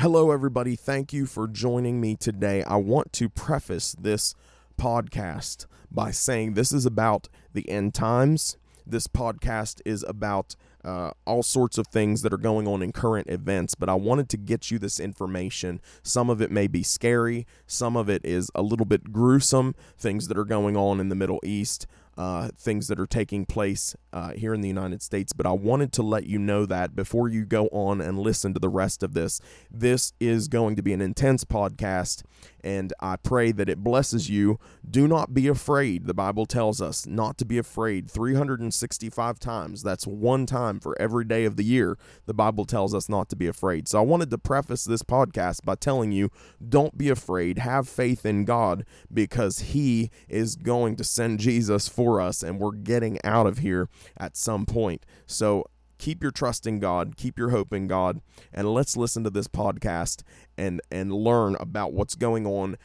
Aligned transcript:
Hello, 0.00 0.30
everybody. 0.30 0.76
Thank 0.76 1.12
you 1.12 1.26
for 1.26 1.46
joining 1.46 2.00
me 2.00 2.16
today. 2.16 2.62
I 2.62 2.76
want 2.76 3.12
to 3.12 3.28
preface 3.28 3.92
this 3.92 4.34
podcast 4.80 5.66
by 5.90 6.10
saying 6.10 6.54
this 6.54 6.72
is 6.72 6.86
about 6.86 7.28
the 7.52 7.68
end 7.68 7.92
times. 7.92 8.56
This 8.86 9.06
podcast 9.06 9.82
is 9.84 10.02
about 10.04 10.56
uh, 10.82 11.10
all 11.26 11.42
sorts 11.42 11.76
of 11.76 11.86
things 11.88 12.22
that 12.22 12.32
are 12.32 12.38
going 12.38 12.66
on 12.66 12.82
in 12.82 12.92
current 12.92 13.28
events, 13.28 13.74
but 13.74 13.90
I 13.90 13.94
wanted 13.94 14.30
to 14.30 14.38
get 14.38 14.70
you 14.70 14.78
this 14.78 14.98
information. 14.98 15.82
Some 16.02 16.30
of 16.30 16.40
it 16.40 16.50
may 16.50 16.66
be 16.66 16.82
scary, 16.82 17.46
some 17.66 17.94
of 17.94 18.08
it 18.08 18.24
is 18.24 18.50
a 18.54 18.62
little 18.62 18.86
bit 18.86 19.12
gruesome, 19.12 19.74
things 19.98 20.28
that 20.28 20.38
are 20.38 20.46
going 20.46 20.78
on 20.78 20.98
in 20.98 21.10
the 21.10 21.14
Middle 21.14 21.40
East 21.44 21.86
uh, 22.20 22.50
things 22.58 22.88
that 22.88 23.00
are 23.00 23.06
taking 23.06 23.46
place 23.46 23.96
uh, 24.12 24.32
here 24.32 24.52
in 24.52 24.60
the 24.60 24.68
United 24.68 25.00
States. 25.00 25.32
But 25.32 25.46
I 25.46 25.52
wanted 25.52 25.90
to 25.94 26.02
let 26.02 26.26
you 26.26 26.38
know 26.38 26.66
that 26.66 26.94
before 26.94 27.30
you 27.30 27.46
go 27.46 27.66
on 27.68 28.02
and 28.02 28.18
listen 28.18 28.52
to 28.52 28.60
the 28.60 28.68
rest 28.68 29.02
of 29.02 29.14
this. 29.14 29.40
This 29.70 30.12
is 30.20 30.46
going 30.46 30.76
to 30.76 30.82
be 30.82 30.92
an 30.92 31.00
intense 31.00 31.44
podcast, 31.44 32.22
and 32.62 32.92
I 33.00 33.16
pray 33.16 33.52
that 33.52 33.68
it 33.68 33.78
blesses 33.78 34.28
you. 34.28 34.58
Do 34.88 35.06
not 35.08 35.34
be 35.34 35.48
afraid. 35.48 36.06
The 36.06 36.14
Bible 36.14 36.46
tells 36.46 36.80
us 36.80 37.06
not 37.06 37.38
to 37.38 37.44
be 37.44 37.58
afraid 37.58 38.10
365 38.10 39.38
times. 39.38 39.82
That's 39.82 40.06
one 40.06 40.46
time 40.46 40.80
for 40.80 41.00
every 41.00 41.24
day 41.24 41.44
of 41.44 41.56
the 41.56 41.64
year. 41.64 41.98
The 42.26 42.34
Bible 42.34 42.64
tells 42.64 42.94
us 42.94 43.08
not 43.08 43.28
to 43.30 43.36
be 43.36 43.46
afraid. 43.46 43.88
So 43.88 43.98
I 43.98 44.02
wanted 44.02 44.30
to 44.30 44.38
preface 44.38 44.84
this 44.84 45.02
podcast 45.02 45.64
by 45.64 45.74
telling 45.74 46.12
you 46.12 46.30
don't 46.66 46.96
be 46.96 47.08
afraid. 47.08 47.58
Have 47.58 47.88
faith 47.88 48.24
in 48.26 48.44
God 48.44 48.84
because 49.12 49.60
He 49.60 50.10
is 50.28 50.56
going 50.56 50.96
to 50.96 51.04
send 51.04 51.40
Jesus 51.40 51.88
for 51.88 52.20
us 52.20 52.42
and 52.42 52.58
we're 52.58 52.72
getting 52.72 53.18
out 53.24 53.46
of 53.46 53.58
here 53.58 53.88
at 54.16 54.36
some 54.36 54.66
point. 54.66 55.04
So 55.26 55.64
keep 56.00 56.22
your 56.22 56.32
trust 56.32 56.66
in 56.66 56.80
God, 56.80 57.16
keep 57.16 57.38
your 57.38 57.50
hope 57.50 57.72
in 57.72 57.86
God, 57.86 58.20
and 58.52 58.72
let's 58.72 58.96
listen 58.96 59.22
to 59.24 59.30
this 59.30 59.46
podcast 59.46 60.22
and 60.56 60.80
and 60.90 61.12
learn 61.12 61.56
about 61.60 61.92
what's 61.92 62.14
going 62.14 62.46
on 62.46 62.76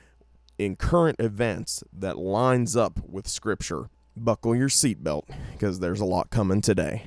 in 0.59 0.76
current 0.76 1.20
events 1.20 1.84
that 1.91 2.17
lines 2.17 2.75
up 2.75 2.99
with 3.07 3.27
scripture. 3.27 3.90
Buckle 4.17 4.55
your 4.55 4.70
seatbelt 4.70 5.23
because 5.53 5.79
there's 5.79 6.01
a 6.01 6.05
lot 6.05 6.29
coming 6.29 6.62
today. 6.62 7.03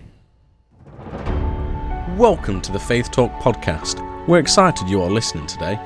Welcome 2.16 2.60
to 2.62 2.72
the 2.72 2.80
Faith 2.80 3.10
Talk 3.10 3.30
podcast. 3.40 4.04
We're 4.26 4.40
excited 4.40 4.88
you 4.88 5.02
are 5.02 5.10
listening 5.10 5.46
today. 5.46 5.78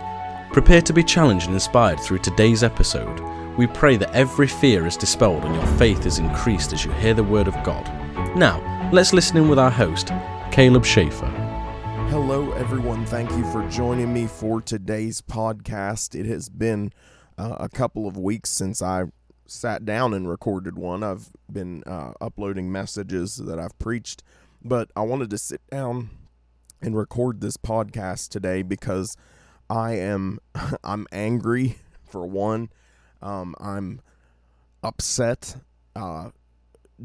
Prepare 0.52 0.82
to 0.82 0.92
be 0.92 1.04
challenged 1.04 1.46
and 1.46 1.54
inspired 1.54 2.00
through 2.00 2.18
today's 2.18 2.62
episode. 2.62 3.20
We 3.56 3.66
pray 3.66 3.96
that 3.96 4.14
every 4.14 4.48
fear 4.48 4.86
is 4.86 4.96
dispelled 4.96 5.44
and 5.44 5.54
your 5.54 5.66
faith 5.78 6.06
is 6.06 6.18
increased 6.18 6.72
as 6.72 6.84
you 6.84 6.92
hear 6.92 7.14
the 7.14 7.24
word 7.24 7.48
of 7.48 7.54
God. 7.64 8.01
Now, 8.34 8.88
let's 8.94 9.12
listen 9.12 9.36
in 9.36 9.48
with 9.50 9.58
our 9.58 9.70
host, 9.70 10.10
Caleb 10.50 10.86
Schaefer. 10.86 11.26
Hello, 12.08 12.50
everyone. 12.52 13.04
Thank 13.04 13.30
you 13.32 13.44
for 13.52 13.68
joining 13.68 14.10
me 14.14 14.26
for 14.26 14.62
today's 14.62 15.20
podcast. 15.20 16.18
It 16.18 16.24
has 16.24 16.48
been 16.48 16.94
uh, 17.36 17.56
a 17.60 17.68
couple 17.68 18.08
of 18.08 18.16
weeks 18.16 18.48
since 18.48 18.80
I 18.80 19.04
sat 19.46 19.84
down 19.84 20.14
and 20.14 20.26
recorded 20.30 20.78
one. 20.78 21.02
I've 21.02 21.28
been 21.52 21.84
uh, 21.84 22.14
uploading 22.22 22.72
messages 22.72 23.36
that 23.36 23.58
I've 23.58 23.78
preached, 23.78 24.22
but 24.64 24.90
I 24.96 25.02
wanted 25.02 25.28
to 25.28 25.36
sit 25.36 25.60
down 25.70 26.08
and 26.80 26.96
record 26.96 27.42
this 27.42 27.58
podcast 27.58 28.30
today 28.30 28.62
because 28.62 29.14
I 29.68 29.96
am 29.96 30.38
I'm 30.82 31.06
angry 31.12 31.76
for 32.02 32.26
one. 32.26 32.70
Um, 33.20 33.54
I'm 33.60 34.00
upset 34.82 35.56
uh, 35.94 36.30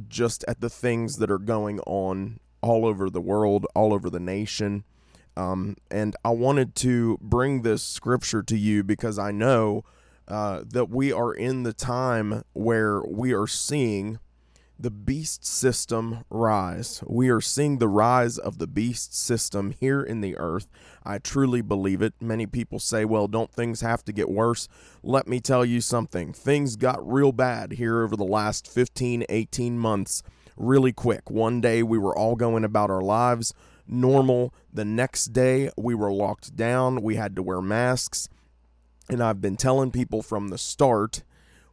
just 0.08 0.44
at 0.48 0.62
the 0.62 0.70
things 0.70 1.18
that 1.18 1.32
are 1.32 1.38
going 1.38 1.80
on 1.82 2.40
all 2.62 2.86
over 2.86 3.10
the 3.10 3.22
world, 3.22 3.66
all 3.76 3.94
over 3.94 4.10
the 4.10 4.20
nation. 4.20 4.84
Um, 5.36 5.78
and 5.92 6.16
I 6.26 6.30
wanted 6.32 6.76
to 6.76 7.18
bring 7.22 7.62
this 7.62 7.84
scripture 7.84 8.42
to 8.44 8.58
you 8.58 8.84
because 8.84 9.20
I 9.20 9.32
know 9.32 9.84
uh, 10.28 10.64
that 10.68 10.90
we 10.90 11.12
are 11.14 11.34
in 11.34 11.64
the 11.64 11.74
time 11.74 12.44
where 12.54 13.02
we 13.04 13.34
are 13.34 13.48
seeing 13.48 14.20
the 14.80 14.92
beast 14.92 15.46
system 15.46 16.24
rise. 16.30 17.04
We 17.06 17.30
are 17.30 17.42
seeing 17.42 17.78
the 17.78 17.88
rise 17.88 18.38
of 18.38 18.58
the 18.58 18.68
beast 18.68 19.16
system 19.16 19.74
here 19.80 20.02
in 20.02 20.22
the 20.22 20.38
earth. 20.38 20.68
I 21.04 21.18
truly 21.18 21.62
believe 21.62 22.02
it. 22.02 22.14
Many 22.22 22.46
people 22.46 22.80
say, 22.80 23.06
well, 23.06 23.28
don't 23.28 23.52
things 23.52 23.82
have 23.82 24.04
to 24.06 24.14
get 24.14 24.30
worse? 24.30 24.68
Let 25.04 25.28
me 25.28 25.40
tell 25.40 25.66
you 25.66 25.82
something. 25.82 26.34
Things 26.34 26.76
got 26.76 27.08
real 27.08 27.32
bad 27.32 27.74
here 27.74 28.04
over 28.04 28.16
the 28.16 28.24
last 28.24 28.68
15, 28.68 29.26
18 29.30 29.80
months 29.80 30.24
really 30.56 30.92
quick. 30.92 31.30
One 31.30 31.62
day 31.62 31.84
we 31.84 31.98
were 31.98 32.18
all 32.18 32.36
going 32.36 32.64
about 32.64 32.90
our 32.90 33.02
lives 33.02 33.54
normal. 33.88 34.54
The 34.74 34.86
next 34.86 35.28
day 35.28 35.70
we 35.78 35.96
were 35.96 36.12
locked 36.12 36.56
down. 36.56 37.02
We 37.02 37.16
had 37.16 37.36
to 37.36 37.44
wear 37.44 37.62
masks. 37.62 38.28
And 39.10 39.24
I've 39.24 39.42
been 39.42 39.56
telling 39.56 39.92
people 39.92 40.22
from 40.22 40.50
the 40.50 40.58
start 40.58 41.24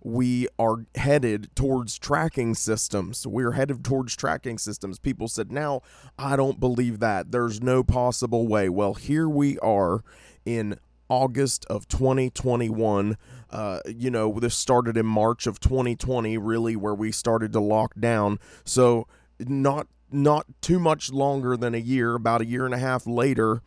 we 0.05 0.47
are 0.59 0.85
headed 0.95 1.49
towards 1.57 1.99
tracking 1.99 2.55
systems. 2.55 3.27
We're 3.27 3.53
headed 3.53 3.83
towards 3.83 4.15
tracking 4.15 4.59
systems. 4.59 4.99
People 4.99 5.29
said, 5.29 5.51
now 5.51 5.81
I 6.19 6.37
don't 6.37 6.61
believe 6.61 7.01
that. 7.01 7.33
There's 7.33 7.63
no 7.63 7.83
possible 7.83 8.47
way. 8.47 8.69
Well, 8.69 8.95
here 8.95 9.27
we 9.27 9.59
are 9.61 10.05
in 10.45 10.79
August 11.09 11.65
of 11.71 11.89
2021. 11.89 13.17
Uh, 13.51 13.81
you 13.87 14.11
know, 14.11 14.39
this 14.39 14.55
started 14.55 14.99
in 14.99 15.07
March 15.07 15.47
of 15.47 15.59
2020, 15.59 16.37
really, 16.37 16.77
where 16.77 16.95
we 16.95 17.11
started 17.11 17.53
to 17.55 17.61
lock 17.61 17.95
down. 17.99 18.39
So, 18.65 19.07
not 19.41 19.87
not 20.13 20.47
too 20.61 20.79
much 20.79 21.13
longer 21.13 21.57
than 21.57 21.75
a 21.75 21.79
year, 21.79 22.15
about 22.15 22.41
a 22.41 22.47
year 22.47 22.67
and 22.67 22.75
a 22.75 22.79
half 22.79 23.07
later, 23.07 23.63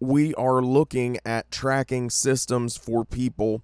we 0.00 0.34
are 0.34 0.60
looking 0.60 1.18
at 1.24 1.50
tracking 1.50 2.10
systems 2.10 2.76
for 2.76 3.04
people 3.04 3.62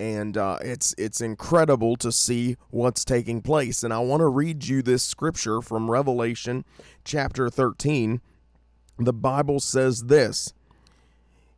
and 0.00 0.38
uh, 0.38 0.56
it's 0.62 0.94
it's 0.96 1.20
incredible 1.20 1.94
to 1.96 2.10
see 2.10 2.56
what's 2.70 3.04
taking 3.04 3.42
place. 3.42 3.84
And 3.84 3.92
I 3.92 3.98
want 3.98 4.20
to 4.20 4.28
read 4.28 4.64
you 4.64 4.80
this 4.80 5.02
scripture 5.02 5.60
from 5.60 5.90
Revelation 5.90 6.64
chapter 7.04 7.50
13. 7.50 8.22
The 8.98 9.12
Bible 9.12 9.60
says 9.60 10.04
this 10.04 10.54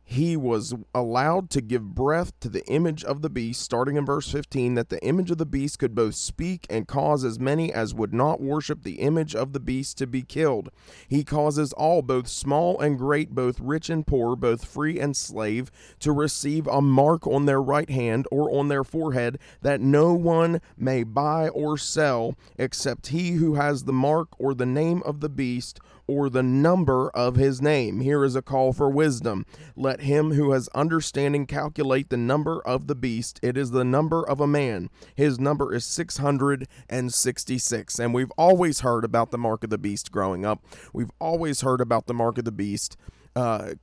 he 0.05 0.35
was 0.35 0.73
allowed 0.93 1.49
to 1.51 1.61
give 1.61 1.95
breath 1.95 2.37
to 2.41 2.49
the 2.49 2.65
image 2.67 3.03
of 3.03 3.21
the 3.21 3.29
beast, 3.29 3.61
starting 3.61 3.95
in 3.95 4.05
verse 4.05 4.29
15, 4.29 4.75
that 4.75 4.89
the 4.89 5.03
image 5.03 5.31
of 5.31 5.37
the 5.37 5.45
beast 5.45 5.79
could 5.79 5.95
both 5.95 6.15
speak 6.15 6.67
and 6.69 6.87
cause 6.87 7.23
as 7.23 7.39
many 7.39 7.71
as 7.71 7.93
would 7.93 8.13
not 8.13 8.41
worship 8.41 8.83
the 8.83 8.99
image 8.99 9.33
of 9.33 9.53
the 9.53 9.59
beast 9.59 9.97
to 9.97 10.05
be 10.05 10.21
killed. 10.21 10.69
He 11.07 11.23
causes 11.23 11.73
all, 11.73 12.01
both 12.01 12.27
small 12.27 12.79
and 12.79 12.97
great, 12.97 13.31
both 13.31 13.59
rich 13.59 13.89
and 13.89 14.05
poor, 14.05 14.35
both 14.35 14.65
free 14.65 14.99
and 14.99 15.15
slave, 15.15 15.71
to 15.99 16.11
receive 16.11 16.67
a 16.67 16.81
mark 16.81 17.25
on 17.25 17.45
their 17.45 17.61
right 17.61 17.89
hand 17.89 18.27
or 18.29 18.53
on 18.53 18.67
their 18.67 18.83
forehead, 18.83 19.39
that 19.61 19.81
no 19.81 20.13
one 20.13 20.59
may 20.77 21.03
buy 21.03 21.47
or 21.49 21.77
sell 21.77 22.35
except 22.57 23.07
he 23.07 23.31
who 23.31 23.55
has 23.55 23.85
the 23.85 23.93
mark 23.93 24.27
or 24.37 24.53
the 24.53 24.65
name 24.65 25.01
of 25.03 25.21
the 25.21 25.29
beast 25.29 25.79
or 26.07 26.29
the 26.29 26.43
number 26.43 27.09
of 27.11 27.35
his 27.35 27.61
name. 27.61 28.01
Here 28.01 28.25
is 28.25 28.35
a 28.35 28.41
call 28.41 28.73
for 28.73 28.89
wisdom. 28.89 29.45
Let 29.75 30.01
him 30.01 30.33
who 30.33 30.51
has 30.51 30.67
understanding 30.69 31.45
calculate 31.45 32.09
the 32.09 32.17
number 32.17 32.59
of 32.65 32.87
the 32.87 32.95
beast. 32.95 33.39
It 33.41 33.55
is 33.57 33.71
the 33.71 33.85
number 33.85 34.27
of 34.27 34.39
a 34.39 34.47
man. 34.47 34.89
His 35.15 35.39
number 35.39 35.73
is 35.73 35.85
666. 35.85 37.99
And 37.99 38.13
we've 38.13 38.31
always 38.37 38.81
heard 38.81 39.05
about 39.05 39.31
the 39.31 39.37
mark 39.37 39.63
of 39.63 39.69
the 39.69 39.77
beast 39.77 40.11
growing 40.11 40.45
up. 40.45 40.61
We've 40.91 41.11
always 41.19 41.61
heard 41.61 41.79
about 41.81 42.07
the 42.07 42.13
mark 42.13 42.37
of 42.37 42.43
the 42.45 42.51
beast 42.51 42.97
uh, 43.35 43.73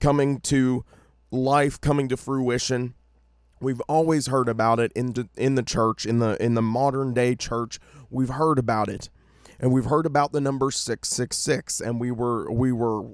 coming 0.00 0.40
to 0.40 0.84
life, 1.30 1.80
coming 1.80 2.08
to 2.08 2.16
fruition. 2.16 2.94
We've 3.60 3.80
always 3.82 4.26
heard 4.26 4.48
about 4.48 4.80
it 4.80 4.90
in 4.94 5.12
the, 5.12 5.28
in 5.36 5.54
the 5.54 5.62
church, 5.62 6.04
in 6.04 6.18
the 6.18 6.42
in 6.42 6.54
the 6.54 6.62
modern 6.62 7.14
day 7.14 7.36
church. 7.36 7.78
We've 8.10 8.28
heard 8.28 8.58
about 8.58 8.88
it 8.88 9.08
and 9.62 9.72
we've 9.72 9.86
heard 9.86 10.04
about 10.04 10.32
the 10.32 10.40
number 10.40 10.70
666 10.70 11.80
and 11.80 12.00
we 12.00 12.10
were 12.10 12.50
we 12.50 12.72
were 12.72 13.04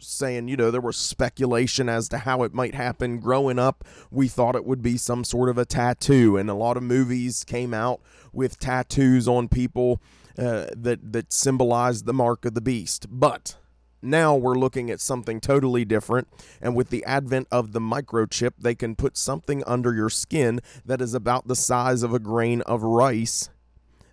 saying, 0.00 0.46
you 0.46 0.56
know, 0.56 0.70
there 0.70 0.80
was 0.80 0.96
speculation 0.96 1.88
as 1.88 2.08
to 2.08 2.18
how 2.18 2.44
it 2.44 2.54
might 2.54 2.74
happen. 2.74 3.18
Growing 3.18 3.58
up, 3.58 3.84
we 4.12 4.28
thought 4.28 4.54
it 4.54 4.64
would 4.64 4.80
be 4.80 4.96
some 4.96 5.24
sort 5.24 5.48
of 5.48 5.58
a 5.58 5.64
tattoo, 5.64 6.36
and 6.36 6.48
a 6.48 6.54
lot 6.54 6.76
of 6.76 6.84
movies 6.84 7.42
came 7.42 7.74
out 7.74 8.00
with 8.32 8.60
tattoos 8.60 9.26
on 9.26 9.48
people 9.48 10.00
uh, 10.38 10.66
that 10.76 11.12
that 11.12 11.32
symbolized 11.32 12.06
the 12.06 12.14
mark 12.14 12.44
of 12.44 12.54
the 12.54 12.60
beast. 12.60 13.06
But 13.10 13.56
now 14.00 14.36
we're 14.36 14.54
looking 14.54 14.90
at 14.90 15.00
something 15.00 15.40
totally 15.40 15.84
different, 15.84 16.28
and 16.60 16.76
with 16.76 16.90
the 16.90 17.04
advent 17.04 17.48
of 17.50 17.72
the 17.72 17.80
microchip, 17.80 18.52
they 18.58 18.74
can 18.74 18.94
put 18.94 19.16
something 19.16 19.64
under 19.66 19.92
your 19.92 20.10
skin 20.10 20.60
that 20.84 21.00
is 21.00 21.14
about 21.14 21.48
the 21.48 21.56
size 21.56 22.04
of 22.04 22.14
a 22.14 22.20
grain 22.20 22.62
of 22.62 22.82
rice 22.84 23.50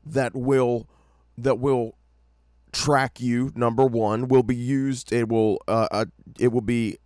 that 0.03 0.35
will 0.35 0.87
that 1.37 1.59
will 1.59 1.95
track 2.71 3.21
you 3.21 3.51
number 3.55 3.85
one 3.85 4.27
will 4.27 4.43
be 4.43 4.55
used 4.55 5.13
it 5.13 5.29
will 5.29 5.57
uh, 5.67 5.87
uh, 5.91 6.05
it 6.37 6.49
will 6.49 6.61
be 6.61 6.97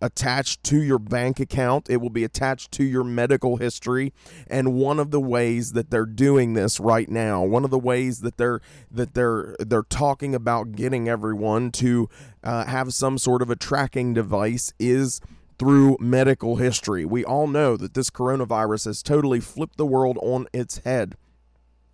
attached 0.00 0.64
to 0.64 0.82
your 0.82 0.98
bank 0.98 1.38
account 1.38 1.88
it 1.88 1.98
will 1.98 2.10
be 2.10 2.24
attached 2.24 2.72
to 2.72 2.82
your 2.82 3.04
medical 3.04 3.56
history 3.56 4.12
and 4.48 4.74
one 4.74 4.98
of 4.98 5.12
the 5.12 5.20
ways 5.20 5.74
that 5.74 5.90
they're 5.90 6.04
doing 6.04 6.54
this 6.54 6.80
right 6.80 7.08
now 7.08 7.44
one 7.44 7.62
of 7.64 7.70
the 7.70 7.78
ways 7.78 8.22
that 8.22 8.36
they're 8.36 8.60
that 8.90 9.14
they're 9.14 9.54
they're 9.60 9.84
talking 9.84 10.34
about 10.34 10.72
getting 10.72 11.08
everyone 11.08 11.70
to 11.70 12.08
uh, 12.42 12.64
have 12.64 12.92
some 12.92 13.16
sort 13.16 13.42
of 13.42 13.48
a 13.48 13.54
tracking 13.54 14.12
device 14.12 14.72
is 14.80 15.20
through 15.62 15.96
medical 16.00 16.56
history. 16.56 17.04
We 17.04 17.24
all 17.24 17.46
know 17.46 17.76
that 17.76 17.94
this 17.94 18.10
coronavirus 18.10 18.86
has 18.86 19.00
totally 19.00 19.38
flipped 19.38 19.76
the 19.76 19.86
world 19.86 20.18
on 20.20 20.48
its 20.52 20.78
head. 20.78 21.16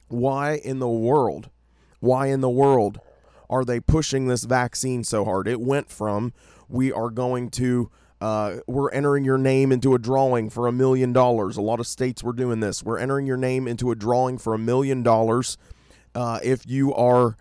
Why 0.08 0.54
in 0.54 0.78
the 0.78 0.88
world? 0.88 1.50
Why 2.00 2.26
in 2.26 2.40
the 2.40 2.50
world 2.50 3.00
are 3.50 3.64
they 3.64 3.80
pushing 3.80 4.26
this 4.26 4.44
vaccine 4.44 5.04
so 5.04 5.24
hard? 5.24 5.48
It 5.48 5.60
went 5.60 5.90
from 5.90 6.32
we 6.68 6.92
are 6.92 7.10
going 7.10 7.50
to 7.50 7.90
uh, 8.20 8.56
we're 8.66 8.90
entering 8.90 9.24
your 9.24 9.38
name 9.38 9.70
into 9.70 9.94
a 9.94 9.98
drawing 9.98 10.50
for 10.50 10.66
a 10.66 10.72
million 10.72 11.12
dollars. 11.12 11.56
A 11.56 11.62
lot 11.62 11.78
of 11.78 11.86
states 11.86 12.22
were 12.22 12.32
doing 12.32 12.60
this. 12.60 12.82
We're 12.82 12.98
entering 12.98 13.26
your 13.26 13.36
name 13.36 13.68
into 13.68 13.92
a 13.92 13.94
drawing 13.94 14.38
for 14.38 14.54
a 14.54 14.58
million 14.58 15.02
dollars 15.04 15.56
uh, 16.16 16.40
if 16.42 16.66
you 16.66 16.92
are 16.94 17.36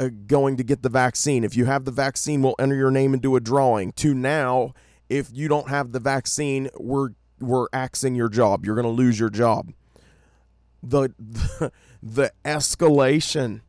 uh, 0.00 0.08
going 0.26 0.56
to 0.56 0.64
get 0.64 0.82
the 0.82 0.88
vaccine. 0.88 1.44
If 1.44 1.54
you 1.54 1.66
have 1.66 1.84
the 1.84 1.90
vaccine, 1.90 2.42
we'll 2.42 2.54
enter 2.58 2.74
your 2.74 2.90
name 2.90 3.12
into 3.12 3.36
a 3.36 3.40
drawing. 3.40 3.92
To 3.92 4.14
now, 4.14 4.72
if 5.10 5.28
you 5.32 5.48
don't 5.48 5.68
have 5.68 5.92
the 5.92 6.00
vaccine, 6.00 6.70
we're 6.78 7.10
we're 7.38 7.66
axing 7.74 8.14
your 8.14 8.30
job. 8.30 8.64
You're 8.64 8.74
going 8.74 8.86
to 8.86 8.90
lose 8.90 9.20
your 9.20 9.28
job. 9.28 9.72
The, 10.82 11.10
the 11.18 11.72
the 12.02 12.32
escalation 12.44 13.60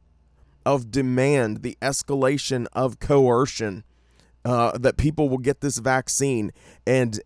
of 0.68 0.92
demand, 0.92 1.64
the 1.64 1.78
escalation 1.81 2.68
of 2.74 3.00
coercion 3.00 3.86
uh, 4.44 4.78
that 4.78 4.98
people 4.98 5.30
will 5.30 5.38
get 5.38 5.62
this 5.62 5.78
vaccine. 5.78 6.52
And, 6.86 7.22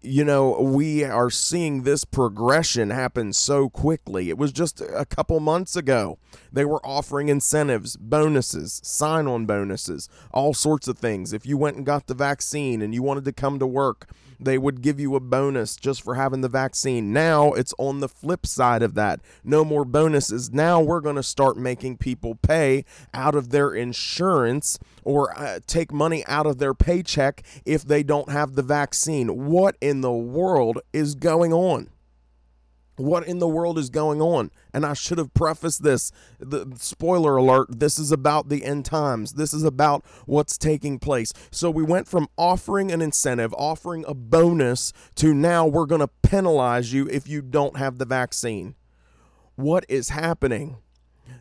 you 0.00 0.24
know, 0.24 0.58
we 0.58 1.04
are 1.04 1.28
seeing 1.28 1.82
this 1.82 2.06
progression 2.06 2.88
happen 2.88 3.34
so 3.34 3.68
quickly. 3.68 4.30
It 4.30 4.38
was 4.38 4.52
just 4.52 4.80
a 4.80 5.04
couple 5.04 5.38
months 5.38 5.76
ago. 5.76 6.18
They 6.50 6.64
were 6.64 6.80
offering 6.82 7.28
incentives, 7.28 7.98
bonuses, 7.98 8.80
sign 8.82 9.26
on 9.26 9.44
bonuses, 9.44 10.08
all 10.32 10.54
sorts 10.54 10.88
of 10.88 10.96
things. 10.96 11.34
If 11.34 11.44
you 11.44 11.58
went 11.58 11.76
and 11.76 11.84
got 11.84 12.06
the 12.06 12.14
vaccine 12.14 12.80
and 12.80 12.94
you 12.94 13.02
wanted 13.02 13.26
to 13.26 13.32
come 13.32 13.58
to 13.58 13.66
work, 13.66 14.08
they 14.40 14.58
would 14.58 14.82
give 14.82 15.00
you 15.00 15.14
a 15.16 15.20
bonus 15.20 15.76
just 15.76 16.02
for 16.02 16.14
having 16.14 16.40
the 16.40 16.48
vaccine. 16.48 17.12
Now 17.12 17.52
it's 17.52 17.74
on 17.78 18.00
the 18.00 18.08
flip 18.08 18.46
side 18.46 18.82
of 18.82 18.94
that. 18.94 19.20
No 19.44 19.64
more 19.64 19.84
bonuses. 19.84 20.52
Now 20.52 20.80
we're 20.80 21.00
going 21.00 21.16
to 21.16 21.22
start 21.22 21.56
making 21.56 21.98
people 21.98 22.34
pay 22.36 22.84
out 23.12 23.34
of 23.34 23.50
their 23.50 23.74
insurance 23.74 24.78
or 25.04 25.36
uh, 25.38 25.60
take 25.66 25.92
money 25.92 26.24
out 26.26 26.46
of 26.46 26.58
their 26.58 26.74
paycheck 26.74 27.42
if 27.64 27.82
they 27.82 28.02
don't 28.02 28.30
have 28.30 28.54
the 28.54 28.62
vaccine. 28.62 29.46
What 29.46 29.76
in 29.80 30.00
the 30.00 30.12
world 30.12 30.80
is 30.92 31.14
going 31.14 31.52
on? 31.52 31.88
What 32.98 33.26
in 33.26 33.38
the 33.38 33.48
world 33.48 33.78
is 33.78 33.90
going 33.90 34.20
on? 34.20 34.50
And 34.74 34.84
I 34.84 34.92
should 34.92 35.18
have 35.18 35.32
prefaced 35.32 35.82
this. 35.82 36.12
The 36.38 36.66
spoiler 36.76 37.36
alert, 37.36 37.78
this 37.78 37.98
is 37.98 38.12
about 38.12 38.48
the 38.48 38.64
end 38.64 38.84
times. 38.84 39.32
This 39.32 39.54
is 39.54 39.64
about 39.64 40.04
what's 40.26 40.58
taking 40.58 40.98
place. 40.98 41.32
So 41.50 41.70
we 41.70 41.82
went 41.82 42.08
from 42.08 42.28
offering 42.36 42.90
an 42.90 43.00
incentive, 43.00 43.54
offering 43.54 44.04
a 44.06 44.14
bonus 44.14 44.92
to 45.16 45.32
now 45.32 45.66
we're 45.66 45.86
going 45.86 46.00
to 46.00 46.10
penalize 46.22 46.92
you 46.92 47.08
if 47.08 47.28
you 47.28 47.40
don't 47.40 47.76
have 47.76 47.98
the 47.98 48.04
vaccine. 48.04 48.74
What 49.54 49.84
is 49.88 50.10
happening? 50.10 50.76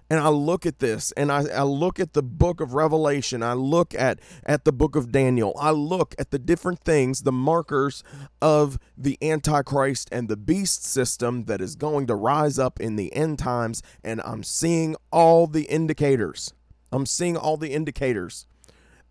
And 0.10 0.19
I 0.19 0.30
look 0.30 0.66
at 0.66 0.80
this 0.80 1.12
and 1.13 1.31
I, 1.31 1.45
I 1.48 1.63
look 1.63 2.00
at 2.00 2.13
the 2.13 2.24
book 2.24 2.62
of 2.62 2.74
Revelation, 2.74 3.44
I 3.44 3.54
look 3.54 3.94
at, 3.94 4.19
at 4.45 4.66
the 4.66 4.72
book 4.72 4.95
of 4.95 5.12
Daniel, 5.12 5.54
I 5.60 5.72
look 5.72 6.16
at 6.18 6.31
the 6.31 6.39
different 6.39 6.80
things, 6.80 7.24
the 7.24 7.31
markers 7.31 8.04
of 8.42 8.80
the 8.98 9.18
Antichrist 9.22 10.10
and 10.12 10.28
the 10.28 10.38
beast 10.38 10.86
system 10.86 11.45
that 11.45 11.62
is 11.62 11.75
going 11.75 12.07
to 12.07 12.16
rise 12.16 12.57
up 12.57 12.80
in 12.80 12.95
the 12.95 13.13
end 13.13 13.39
times, 13.39 13.84
and 14.04 14.22
I'm 14.24 14.44
seeing 14.44 14.95
all 15.12 15.48
the 15.48 15.63
indicators. 15.63 16.54
I'm 16.92 17.06
seeing 17.06 17.36
all 17.36 17.57
the 17.57 17.74
indicators. 17.74 18.48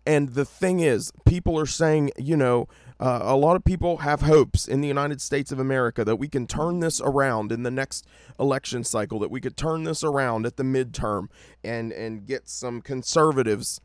And 0.05 0.29
the 0.29 0.45
thing 0.45 0.79
is, 0.79 1.11
people 1.25 1.59
are 1.59 1.65
saying, 1.65 2.11
you 2.17 2.37
know, 2.37 2.69
uh, 2.99 3.19
a 3.21 3.35
lot 3.35 3.55
of 3.55 3.63
people 3.63 3.97
have 3.97 4.21
hopes 4.21 4.67
in 4.67 4.81
the 4.81 4.87
United 4.87 5.21
States 5.21 5.51
of 5.51 5.59
America 5.59 6.03
that 6.03 6.15
we 6.15 6.27
can 6.27 6.47
turn 6.47 6.79
this 6.79 6.99
around 7.01 7.51
in 7.51 7.63
the 7.63 7.71
next 7.71 8.07
election 8.39 8.83
cycle, 8.83 9.19
that 9.19 9.29
we 9.29 9.39
could 9.39 9.55
turn 9.55 9.83
this 9.83 10.03
around 10.03 10.45
at 10.45 10.57
the 10.57 10.63
midterm 10.63 11.27
and 11.63 11.91
and 11.91 12.25
get 12.25 12.49
some 12.49 12.81
conservatives 12.81 13.79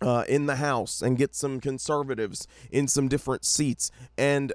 uh, 0.00 0.24
in 0.28 0.46
the 0.46 0.56
House 0.56 1.02
and 1.02 1.18
get 1.18 1.34
some 1.34 1.60
conservatives 1.60 2.48
in 2.70 2.88
some 2.88 3.06
different 3.06 3.44
seats. 3.44 3.90
And 4.16 4.52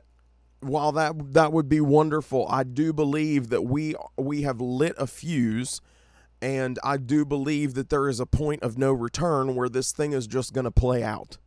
while 0.59 0.91
that 0.93 1.33
that 1.33 1.53
would 1.53 1.69
be 1.69 1.81
wonderful, 1.81 2.47
I 2.49 2.63
do 2.63 2.93
believe 2.93 3.49
that 3.49 3.63
we 3.63 3.95
we 4.17 4.41
have 4.41 4.59
lit 4.59 4.95
a 4.97 5.07
fuse. 5.07 5.81
And 6.39 6.77
I 6.83 6.97
do 6.97 7.25
believe 7.25 7.73
that 7.73 7.89
there 7.89 8.07
is 8.07 8.19
a 8.19 8.27
point 8.27 8.61
of 8.61 8.77
no 8.77 8.91
return 8.91 9.55
where 9.55 9.69
this 9.69 9.91
thing 9.91 10.13
is 10.13 10.27
just 10.27 10.53
going 10.53 10.65
to 10.65 10.71
play 10.71 11.03
out. 11.03 11.39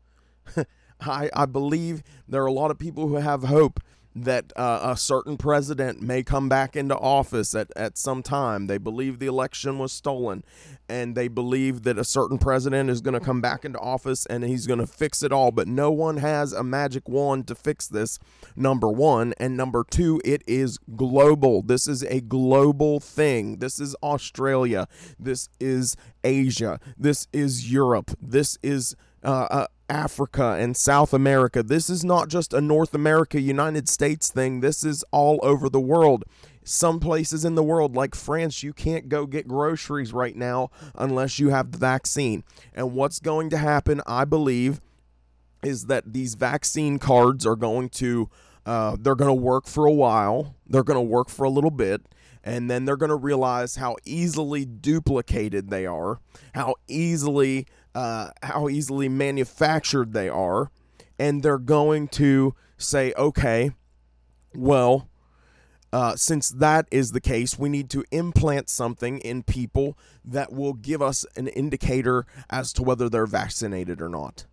I, 1.02 1.30
I 1.34 1.46
believe 1.46 2.02
there 2.28 2.42
are 2.42 2.46
a 2.46 2.52
lot 2.52 2.70
of 2.70 2.78
people 2.78 3.08
who 3.08 3.16
have 3.16 3.44
hope 3.44 3.80
that 4.14 4.52
uh, 4.56 4.80
a 4.82 4.96
certain 4.96 5.36
president 5.36 6.02
may 6.02 6.22
come 6.22 6.48
back 6.48 6.74
into 6.74 6.96
office 6.96 7.54
at, 7.54 7.68
at 7.76 7.96
some 7.96 8.22
time. 8.22 8.66
They 8.66 8.78
believe 8.78 9.18
the 9.18 9.26
election 9.26 9.78
was 9.78 9.92
stolen, 9.92 10.42
and 10.88 11.14
they 11.14 11.28
believe 11.28 11.84
that 11.84 11.96
a 11.96 12.04
certain 12.04 12.36
president 12.36 12.90
is 12.90 13.00
going 13.00 13.14
to 13.14 13.24
come 13.24 13.40
back 13.40 13.64
into 13.64 13.78
office 13.78 14.26
and 14.26 14.42
he's 14.42 14.66
going 14.66 14.80
to 14.80 14.86
fix 14.86 15.22
it 15.22 15.32
all. 15.32 15.52
But 15.52 15.68
no 15.68 15.92
one 15.92 16.16
has 16.16 16.52
a 16.52 16.64
magic 16.64 17.08
wand 17.08 17.46
to 17.48 17.54
fix 17.54 17.86
this, 17.86 18.18
number 18.56 18.88
one. 18.88 19.32
And 19.38 19.56
number 19.56 19.84
two, 19.88 20.20
it 20.24 20.42
is 20.46 20.78
global. 20.96 21.62
This 21.62 21.86
is 21.86 22.02
a 22.02 22.20
global 22.20 22.98
thing. 22.98 23.58
This 23.58 23.78
is 23.78 23.94
Australia. 24.02 24.88
This 25.20 25.48
is 25.60 25.96
Asia. 26.24 26.80
This 26.98 27.28
is 27.32 27.72
Europe. 27.72 28.10
This 28.20 28.58
is. 28.62 28.96
Uh, 29.22 29.46
uh, 29.50 29.66
Africa 29.90 30.56
and 30.58 30.76
South 30.76 31.12
America. 31.12 31.62
This 31.62 31.90
is 31.90 32.04
not 32.04 32.28
just 32.28 32.54
a 32.54 32.60
North 32.60 32.94
America, 32.94 33.40
United 33.40 33.88
States 33.88 34.30
thing. 34.30 34.60
This 34.60 34.84
is 34.84 35.04
all 35.10 35.40
over 35.42 35.68
the 35.68 35.80
world. 35.80 36.24
Some 36.62 37.00
places 37.00 37.44
in 37.44 37.56
the 37.56 37.62
world, 37.62 37.96
like 37.96 38.14
France, 38.14 38.62
you 38.62 38.72
can't 38.72 39.08
go 39.08 39.26
get 39.26 39.48
groceries 39.48 40.12
right 40.12 40.36
now 40.36 40.70
unless 40.94 41.38
you 41.38 41.48
have 41.48 41.72
the 41.72 41.78
vaccine. 41.78 42.44
And 42.72 42.92
what's 42.92 43.18
going 43.18 43.50
to 43.50 43.58
happen, 43.58 44.00
I 44.06 44.24
believe, 44.24 44.80
is 45.62 45.86
that 45.86 46.12
these 46.12 46.36
vaccine 46.36 46.98
cards 46.98 47.44
are 47.44 47.56
going 47.56 47.88
to 47.90 48.30
uh, 48.64 48.96
they're 49.00 49.16
going 49.16 49.28
to 49.28 49.34
work 49.34 49.66
for 49.66 49.86
a 49.86 49.92
while. 49.92 50.54
They're 50.66 50.84
going 50.84 50.98
to 50.98 51.00
work 51.00 51.28
for 51.28 51.44
a 51.44 51.50
little 51.50 51.70
bit 51.70 52.02
and 52.42 52.70
then 52.70 52.84
they're 52.84 52.96
going 52.96 53.10
to 53.10 53.16
realize 53.16 53.76
how 53.76 53.96
easily 54.04 54.64
duplicated 54.64 55.70
they 55.70 55.86
are, 55.86 56.20
how 56.54 56.74
easily 56.88 57.66
uh, 57.94 58.30
how 58.42 58.68
easily 58.68 59.08
manufactured 59.08 60.12
they 60.12 60.28
are, 60.28 60.70
and 61.18 61.42
they're 61.42 61.58
going 61.58 62.08
to 62.08 62.54
say, 62.78 63.12
okay, 63.16 63.72
well, 64.54 65.08
uh, 65.92 66.14
since 66.16 66.50
that 66.50 66.86
is 66.90 67.12
the 67.12 67.20
case, 67.20 67.58
we 67.58 67.68
need 67.68 67.90
to 67.90 68.04
implant 68.10 68.68
something 68.68 69.18
in 69.18 69.42
people 69.42 69.98
that 70.24 70.52
will 70.52 70.74
give 70.74 71.02
us 71.02 71.24
an 71.36 71.48
indicator 71.48 72.26
as 72.48 72.72
to 72.72 72.82
whether 72.82 73.08
they're 73.08 73.26
vaccinated 73.26 74.00
or 74.00 74.08
not 74.08 74.46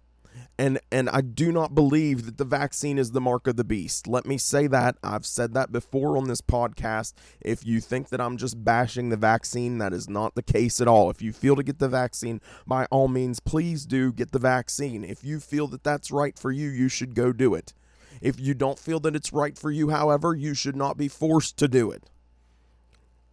and 0.60 0.80
and 0.92 1.10
I 1.10 1.22
do 1.22 1.52
not 1.52 1.76
believe 1.76 2.26
that 2.26 2.38
the 2.38 2.46
vaccine 2.46 2.98
is 2.98 3.12
the 3.12 3.22
mark 3.22 3.48
of 3.48 3.58
the 3.58 3.64
beast. 3.64 4.08
Let 4.08 4.26
me 4.26 4.38
say 4.38 4.68
that. 4.68 4.98
I've 5.04 5.26
said 5.26 5.54
that 5.54 5.72
before 5.72 6.18
on 6.18 6.28
this 6.28 6.42
podcast. 6.42 7.14
If 7.42 7.66
you 7.66 7.80
think 7.80 8.10
that 8.10 8.22
I'm 8.22 8.38
just 8.38 8.64
bashing 8.64 9.10
the 9.10 9.18
vaccine, 9.18 9.78
that 9.78 9.94
is 9.94 10.10
not 10.10 10.36
the 10.36 10.42
case 10.42 10.82
at 10.82 10.88
all. 10.88 11.10
If 11.10 11.22
you 11.22 11.32
feel 11.32 11.56
to 11.56 11.64
get 11.64 11.80
the 11.80 11.90
vaccine, 11.90 12.42
by 12.66 12.86
all 12.86 13.08
means, 13.08 13.40
please 13.40 13.86
do 13.86 14.12
get 14.12 14.32
the 14.32 14.40
vaccine. 14.40 15.04
If 15.04 15.24
you 15.24 15.40
feel 15.40 15.68
that 15.68 15.84
that's 15.84 16.12
right 16.12 16.38
for 16.38 16.52
you, 16.52 16.70
you 16.70 16.90
should 16.90 17.14
go 17.14 17.32
do 17.32 17.54
it. 17.54 17.74
If 18.20 18.40
you 18.40 18.56
don't 18.56 18.80
feel 18.80 19.00
that 19.02 19.16
it's 19.16 19.34
right 19.34 19.58
for 19.58 19.70
you, 19.70 19.90
however, 19.90 20.34
you 20.36 20.56
should 20.56 20.76
not 20.76 20.98
be 20.98 21.08
forced 21.08 21.58
to 21.58 21.68
do 21.68 21.92
it. 21.92 22.10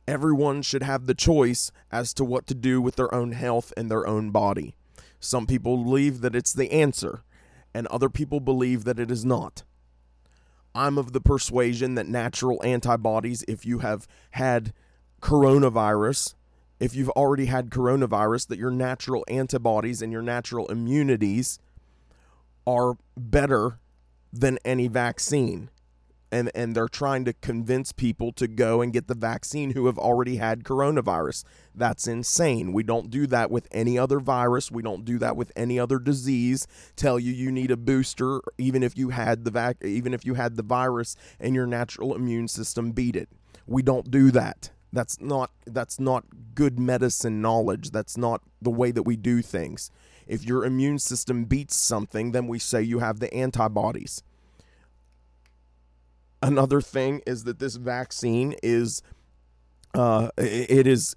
Everyone 0.07 0.61
should 0.61 0.83
have 0.83 1.07
the 1.07 1.14
choice 1.14 1.73
as 1.90 2.12
to 2.14 2.25
what 2.25 2.47
to 2.49 2.54
do 2.54 2.83
with 2.83 2.97
their 2.97 3.14
own 3.14 3.33
health 3.33 3.73
and 3.78 3.90
their 3.90 4.07
own 4.07 4.31
body. 4.31 4.76
Some 5.25 5.47
people 5.47 5.83
believe 5.83 6.21
that 6.21 6.37
it's 6.37 6.52
the 6.52 6.71
answer, 6.71 7.23
and 7.73 7.87
other 7.87 8.11
people 8.11 8.40
believe 8.40 8.85
that 8.85 8.99
it 8.99 9.11
is 9.11 9.25
not. 9.25 9.62
I'm 10.75 10.99
of 10.99 11.14
the 11.14 11.21
persuasion 11.21 11.95
that 11.95 12.07
natural 12.07 12.62
antibodies, 12.62 13.43
if 13.49 13.64
you 13.64 13.78
have 13.78 14.07
had 14.33 14.75
coronavirus, 15.23 16.35
if 16.78 16.95
you've 16.95 17.09
already 17.11 17.47
had 17.47 17.71
coronavirus, 17.71 18.49
that 18.49 18.59
your 18.59 18.71
natural 18.71 19.25
antibodies 19.26 20.02
and 20.02 20.12
your 20.12 20.21
natural 20.21 20.66
immunities 20.66 21.59
are 22.66 22.99
better 23.16 23.78
than 24.31 24.59
any 24.62 24.88
vaccine 24.88 25.71
and 26.35 26.50
and 26.53 26.75
they're 26.75 26.88
trying 26.88 27.25
to 27.25 27.33
convince 27.33 27.93
people 27.93 28.33
to 28.33 28.49
go 28.49 28.81
and 28.81 28.93
get 28.93 29.07
the 29.07 29.14
vaccine 29.14 29.71
who 29.71 29.87
have 29.87 29.99
already 29.99 30.37
had 30.37 30.64
coronavirus. 30.64 31.45
That's 31.73 32.09
insane. 32.09 32.73
We 32.73 32.83
don't 32.83 33.09
do 33.09 33.29
that 33.29 33.53
with 33.53 33.69
any 33.71 33.97
other 33.97 34.19
virus. 34.19 34.69
We 34.69 34.83
don't 34.83 35.05
do 35.05 35.19
that 35.21 35.37
with 35.37 35.53
any 35.55 35.79
other 35.79 36.00
disease. 36.00 36.67
Tell 36.97 37.21
you 37.21 37.33
you 37.33 37.53
need 37.53 37.71
a 37.71 37.76
booster 37.76 38.41
even 38.59 38.83
if 38.83 38.99
you 38.99 39.11
had 39.11 39.45
the 39.45 39.53
vac- 39.53 39.85
even 39.85 40.12
if 40.12 40.26
you 40.26 40.35
had 40.35 40.57
the 40.57 40.64
virus 40.64 41.14
and 41.38 41.55
your 41.55 41.69
natural 41.69 42.17
immune 42.17 42.49
system 42.49 42.91
beat 42.91 43.14
it. 43.14 43.29
We 43.67 43.83
don't 43.83 44.11
do 44.11 44.33
that. 44.33 44.71
That's 44.93 45.21
not 45.21 45.53
that's 45.67 46.00
not 46.00 46.25
good 46.57 46.81
medicine 46.81 47.41
knowledge. 47.41 47.93
That's 47.93 48.17
not 48.17 48.43
the 48.61 48.71
way 48.71 48.91
that 48.91 49.05
we 49.05 49.17
do 49.17 49.41
things. 49.41 49.88
If 50.26 50.45
your 50.45 50.64
immune 50.64 50.99
system 50.99 51.45
beats 51.45 51.76
something, 51.76 52.33
then 52.33 52.49
we 52.49 52.59
say 52.59 52.83
you 52.83 52.99
have 52.99 53.21
the 53.21 53.33
antibodies 53.33 54.23
another 56.45 56.81
thing 56.81 57.23
is 57.27 57.45
that 57.45 57.59
this 57.59 57.77
vaccine 57.77 58.55
is 58.63 59.03
uh, 59.95 60.29
it 60.37 60.87
is 60.87 61.17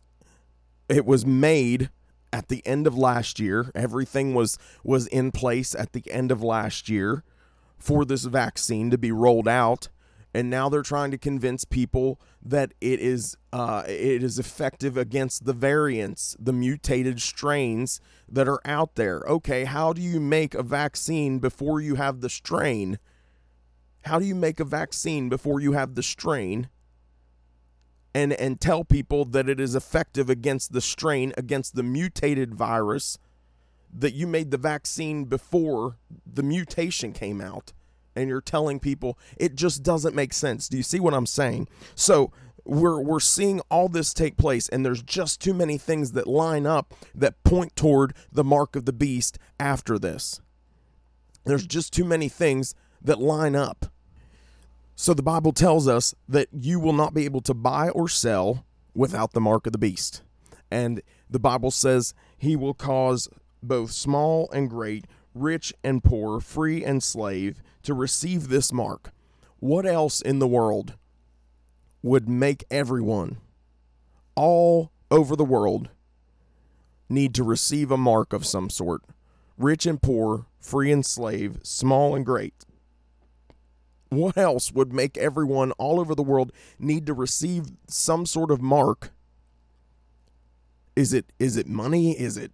it 0.90 1.06
was 1.06 1.26
made 1.26 1.90
at 2.32 2.48
the 2.48 2.66
end 2.66 2.88
of 2.88 2.98
last 2.98 3.40
year. 3.40 3.72
Everything 3.76 4.34
was 4.34 4.58
was 4.84 5.08
in 5.08 5.32
place 5.32 5.76
at 5.76 5.94
the 5.94 6.10
end 6.12 6.32
of 6.32 6.42
last 6.42 6.90
year 6.90 7.24
for 7.78 8.06
this 8.06 8.24
vaccine 8.24 8.90
to 8.90 8.98
be 8.98 9.12
rolled 9.12 9.48
out, 9.48 9.90
and 10.34 10.50
now 10.50 10.70
they're 10.70 10.82
trying 10.82 11.12
to 11.12 11.18
convince 11.18 11.66
people 11.66 12.20
that 12.42 12.74
it 12.80 13.00
is 13.00 13.36
uh, 13.52 13.84
it 13.86 14.24
is 14.24 14.40
effective 14.40 14.98
against 14.98 15.46
the 15.46 15.54
variants, 15.54 16.38
the 16.40 16.54
mutated 16.54 17.22
strains 17.22 18.00
that 18.30 18.48
are 18.48 18.62
out 18.64 18.96
there. 18.96 19.24
Okay, 19.28 19.66
how 19.66 19.92
do 19.92 20.02
you 20.02 20.22
make 20.22 20.54
a 20.56 20.64
vaccine 20.64 21.40
before 21.40 21.82
you 21.82 21.96
have 21.96 22.22
the 22.22 22.30
strain? 22.30 22.98
How 24.08 24.20
do 24.20 24.26
you 24.26 24.36
make 24.36 24.60
a 24.60 24.66
vaccine 24.66 25.30
before 25.30 25.60
you 25.60 25.74
have 25.74 25.96
the 25.96 26.04
strain? 26.04 26.70
and 28.18 28.34
and 28.34 28.60
tell 28.60 28.84
people 28.84 29.26
that 29.26 29.48
it 29.48 29.60
is 29.60 29.76
effective 29.76 30.28
against 30.28 30.74
the 30.74 30.82
strain 30.82 31.34
against 31.38 31.76
the 31.76 31.84
mutated 31.84 32.56
virus 32.56 33.20
that 33.94 34.14
you 34.14 34.26
made 34.26 34.50
the 34.50 34.58
vaccine 34.58 35.26
before 35.26 35.98
the 36.26 36.42
mutation 36.42 37.14
came 37.14 37.40
out 37.40 37.74
and 38.16 38.28
you're 38.28 38.42
telling 38.42 38.80
people 38.80 39.20
it 39.38 39.56
just 39.56 39.84
doesn't 39.84 40.16
make 40.16 40.34
sense. 40.34 40.68
Do 40.68 40.78
you 40.78 40.84
see 40.84 41.00
what 41.00 41.14
I'm 41.14 41.28
saying? 41.28 41.68
So 41.94 42.32
we're 42.66 43.00
we're 43.00 43.20
seeing 43.20 43.62
all 43.70 43.88
this 43.88 44.14
take 44.14 44.36
place 44.36 44.68
and 44.68 44.84
there's 44.84 45.04
just 45.04 45.40
too 45.40 45.54
many 45.54 45.78
things 45.78 46.14
that 46.14 46.28
line 46.28 46.66
up 46.66 46.96
that 47.14 47.44
point 47.44 47.76
toward 47.76 48.14
the 48.32 48.44
mark 48.44 48.76
of 48.76 48.86
the 48.86 48.94
beast 48.94 49.38
after 49.60 50.00
this. 50.00 50.42
There's 51.46 51.68
just 51.68 51.94
too 51.94 52.04
many 52.04 52.30
things 52.30 52.74
that 53.02 53.20
line 53.20 53.56
up. 53.56 53.86
So 55.00 55.14
the 55.14 55.22
Bible 55.22 55.52
tells 55.52 55.88
us 55.88 56.16
that 56.28 56.48
you 56.52 56.80
will 56.80 56.92
not 56.92 57.14
be 57.14 57.26
able 57.26 57.42
to 57.42 57.54
buy 57.54 57.90
or 57.90 58.10
sell 58.10 58.66
without 58.96 59.34
the 59.34 59.40
mark 59.40 59.68
of 59.68 59.72
the 59.72 59.78
beast. 59.78 60.24
And 60.72 61.04
the 61.30 61.38
Bible 61.38 61.70
says 61.70 62.16
he 62.36 62.56
will 62.56 62.74
cause 62.74 63.30
both 63.62 63.92
small 63.92 64.50
and 64.50 64.68
great, 64.68 65.06
rich 65.36 65.72
and 65.84 66.04
poor, 66.04 66.40
free 66.40 66.84
and 66.84 67.04
slave 67.04 67.62
to 67.84 67.94
receive 67.94 68.50
this 68.50 68.74
mark. 68.74 69.12
What 69.60 69.86
else 69.86 70.20
in 70.20 70.40
the 70.40 70.48
world 70.48 70.96
would 72.02 72.28
make 72.28 72.66
everyone 72.72 73.38
all 74.34 74.92
over 75.12 75.36
the 75.36 75.46
world 75.46 75.90
need 77.08 77.36
to 77.36 77.44
receive 77.44 77.92
a 77.92 77.98
mark 77.98 78.34
of 78.34 78.48
some 78.48 78.72
sort? 78.72 79.04
Rich 79.60 79.86
and 79.86 80.02
poor, 80.02 80.48
free 80.60 80.92
and 80.92 81.06
slave, 81.06 81.60
small 81.62 82.16
and 82.16 82.26
great 82.26 82.66
what 84.10 84.38
else 84.38 84.72
would 84.72 84.94
make 84.94 85.18
everyone 85.18 85.72
all 85.74 86.00
over 86.00 86.16
the 86.16 86.24
world 86.24 86.52
need 86.80 87.06
to 87.08 87.14
receive 87.14 87.72
some 87.88 88.26
sort 88.26 88.52
of 88.52 88.62
mark? 88.62 89.12
Is 90.96 91.14
it 91.14 91.32
is 91.40 91.58
it 91.58 91.68
money? 91.68 92.20
Is 92.20 92.38
it 92.38 92.52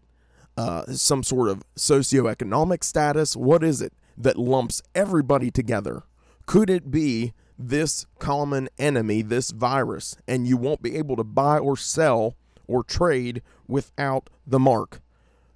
uh, 0.57 0.86
some 0.93 1.24
sort 1.24 1.50
of 1.50 1.63
socioeconomic 1.75 2.83
status? 2.83 3.36
What 3.36 3.63
is 3.63 3.81
it 3.81 3.93
that 4.17 4.38
lumps 4.38 4.81
everybody 4.93 5.50
together? 5.50 6.03
Could 6.45 6.69
it 6.69 6.91
be 6.91 7.33
this 7.57 8.05
common 8.19 8.69
enemy, 8.77 9.22
this 9.22 9.51
virus, 9.51 10.17
and 10.27 10.48
you 10.48 10.57
won't 10.57 10.81
be 10.81 10.98
able 10.98 11.15
to 11.15 11.24
buy 11.24 11.57
or 11.57 11.77
sell 11.77 12.36
or 12.67 12.83
trade 12.83 13.41
without 13.67 14.29
the 14.45 14.60
mark? 14.60 15.01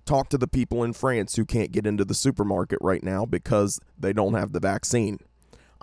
Talk 0.05 0.29
to 0.29 0.37
the 0.37 0.47
people 0.47 0.83
in 0.83 0.93
France 0.93 1.35
who 1.35 1.43
can't 1.43 1.71
get 1.71 1.85
into 1.85 2.05
the 2.05 2.13
supermarket 2.13 2.79
right 2.81 3.03
now 3.03 3.25
because 3.25 3.81
they 3.99 4.13
don't 4.13 4.35
have 4.35 4.53
the 4.53 4.61
vaccine. 4.61 5.19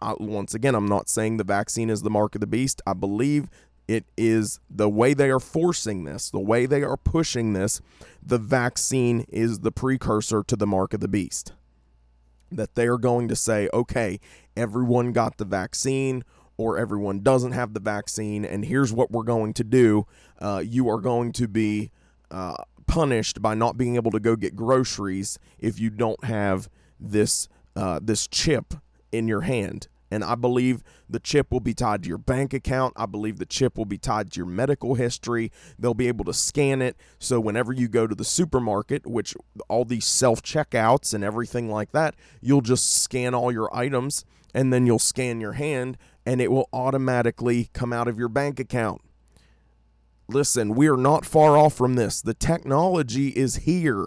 I, 0.05 0.15
once 0.21 0.55
again, 0.55 0.75
I'm 0.75 0.89
not 0.89 1.09
saying 1.09 1.39
the 1.39 1.45
vaccine 1.45 1.89
is 1.89 2.03
the 2.03 2.11
mark 2.11 2.35
of 2.35 2.43
the 2.43 2.47
beast. 2.47 2.83
I 2.87 2.93
believe 2.93 3.49
it 3.89 4.05
is 4.17 4.61
the 4.71 4.89
way 4.89 5.15
they 5.15 5.31
are 5.31 5.41
forcing 5.41 6.05
this, 6.05 6.31
the 6.31 6.41
way 6.41 6.67
they 6.67 6.83
are 6.83 6.97
pushing 6.97 7.55
this. 7.55 7.81
The 8.23 8.39
vaccine 8.39 9.25
is 9.29 9.61
the 9.61 9.73
precursor 9.73 10.43
to 10.43 10.57
the 10.57 10.67
mark 10.67 10.93
of 10.93 11.01
the 11.01 11.09
beast. 11.09 11.53
That 12.53 12.75
they 12.75 12.87
are 12.87 12.99
going 12.99 13.29
to 13.29 13.37
say, 13.37 13.69
okay, 13.73 14.21
everyone 14.57 15.13
got 15.13 15.39
the 15.39 15.45
vaccine 15.45 16.23
or 16.57 16.79
everyone 16.79 17.21
doesn't 17.21 17.53
have 17.53 17.75
the 17.75 17.81
vaccine, 17.81 18.45
and 18.45 18.65
here's 18.65 18.93
what 18.93 19.11
we're 19.11 19.25
going 19.25 19.53
to 19.55 19.65
do. 19.65 20.07
Uh, 20.39 20.63
you 20.65 20.89
are 20.89 21.01
going 21.01 21.33
to 21.33 21.49
be 21.49 21.91
uh, 22.31 22.55
punished 22.87 23.43
by 23.43 23.55
not 23.55 23.77
being 23.77 23.97
able 23.97 24.13
to 24.13 24.21
go 24.21 24.37
get 24.37 24.55
groceries 24.55 25.39
if 25.59 25.81
you 25.81 25.91
don't 25.91 26.23
have 26.25 26.69
this 27.01 27.49
uh, 27.75 27.99
this 28.01 28.29
chip 28.29 28.75
in 29.11 29.27
your 29.27 29.41
hand. 29.43 29.89
And 30.15 30.23
I 30.23 30.37
believe 30.37 30.85
the 31.11 31.19
chip 31.19 31.51
will 31.51 31.59
be 31.59 31.75
tied 31.75 32.05
to 32.05 32.09
your 32.09 32.19
bank 32.19 32.55
account. 32.55 32.93
I 32.95 33.07
believe 33.07 33.39
the 33.41 33.47
chip 33.47 33.77
will 33.77 33.85
be 33.85 33.99
tied 33.99 34.31
to 34.31 34.37
your 34.39 34.47
medical 34.47 34.95
history. 34.95 35.51
They'll 35.77 35.93
be 35.93 36.07
able 36.07 36.25
to 36.27 36.33
scan 36.33 36.81
it. 36.81 36.97
So 37.19 37.41
whenever 37.41 37.73
you 37.73 37.89
go 37.89 38.07
to 38.07 38.15
the 38.15 38.25
supermarket, 38.25 39.09
which 39.09 39.35
all 39.69 39.85
these 39.85 40.05
self 40.05 40.41
checkouts 40.41 41.15
and 41.15 41.25
everything 41.25 41.69
like 41.69 41.91
that, 41.91 42.15
you'll 42.41 42.61
just 42.61 42.95
scan 42.95 43.35
all 43.35 43.51
your 43.51 43.75
items 43.77 44.25
and 44.55 44.73
then 44.73 44.87
you'll 44.87 45.01
scan 45.01 45.41
your 45.41 45.55
hand 45.55 45.99
and 46.25 46.41
it 46.41 46.53
will 46.53 46.69
automatically 46.73 47.71
come 47.73 47.93
out 47.93 48.07
of 48.07 48.17
your 48.17 48.29
bank 48.29 48.61
account. 48.61 49.03
Listen, 50.29 50.77
we 50.77 50.87
are 50.87 50.97
not 50.97 51.27
far 51.27 51.59
off 51.59 51.75
from 51.75 51.97
this. 51.97 52.23
The 52.23 52.35
technology 52.35 53.31
is 53.31 53.57
here. 53.57 54.07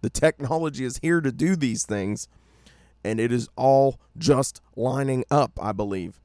The 0.00 0.10
technology 0.10 0.84
is 0.84 1.00
here 1.02 1.20
to 1.20 1.32
do 1.32 1.56
these 1.56 1.84
things 1.84 2.28
and 3.04 3.20
it 3.20 3.32
is 3.32 3.48
all 3.56 3.98
just 4.16 4.60
lining 4.76 5.24
up, 5.30 5.58
I 5.60 5.72
believe. 5.72 6.20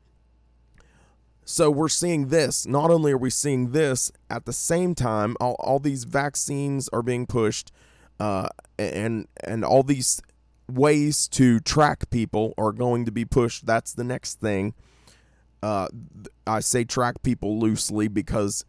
So 1.45 1.69
we're 1.69 1.89
seeing 1.89 2.29
this. 2.29 2.65
Not 2.65 2.89
only 2.89 3.11
are 3.11 3.17
we 3.17 3.29
seeing 3.29 3.71
this, 3.71 4.11
at 4.29 4.45
the 4.45 4.53
same 4.53 4.95
time, 4.95 5.35
all, 5.39 5.55
all 5.59 5.79
these 5.79 6.03
vaccines 6.03 6.89
are 6.89 7.03
being 7.03 7.27
pushed, 7.27 7.71
uh, 8.19 8.49
and 8.79 9.27
and 9.43 9.63
all 9.63 9.83
these 9.83 10.21
ways 10.67 11.27
to 11.27 11.59
track 11.59 12.09
people 12.09 12.53
are 12.57 12.71
going 12.71 13.05
to 13.05 13.11
be 13.11 13.25
pushed. 13.25 13.67
That's 13.67 13.93
the 13.93 14.03
next 14.03 14.39
thing. 14.39 14.73
Uh, 15.61 15.87
I 16.47 16.61
say 16.61 16.83
track 16.83 17.21
people 17.21 17.59
loosely 17.59 18.07
because 18.07 18.65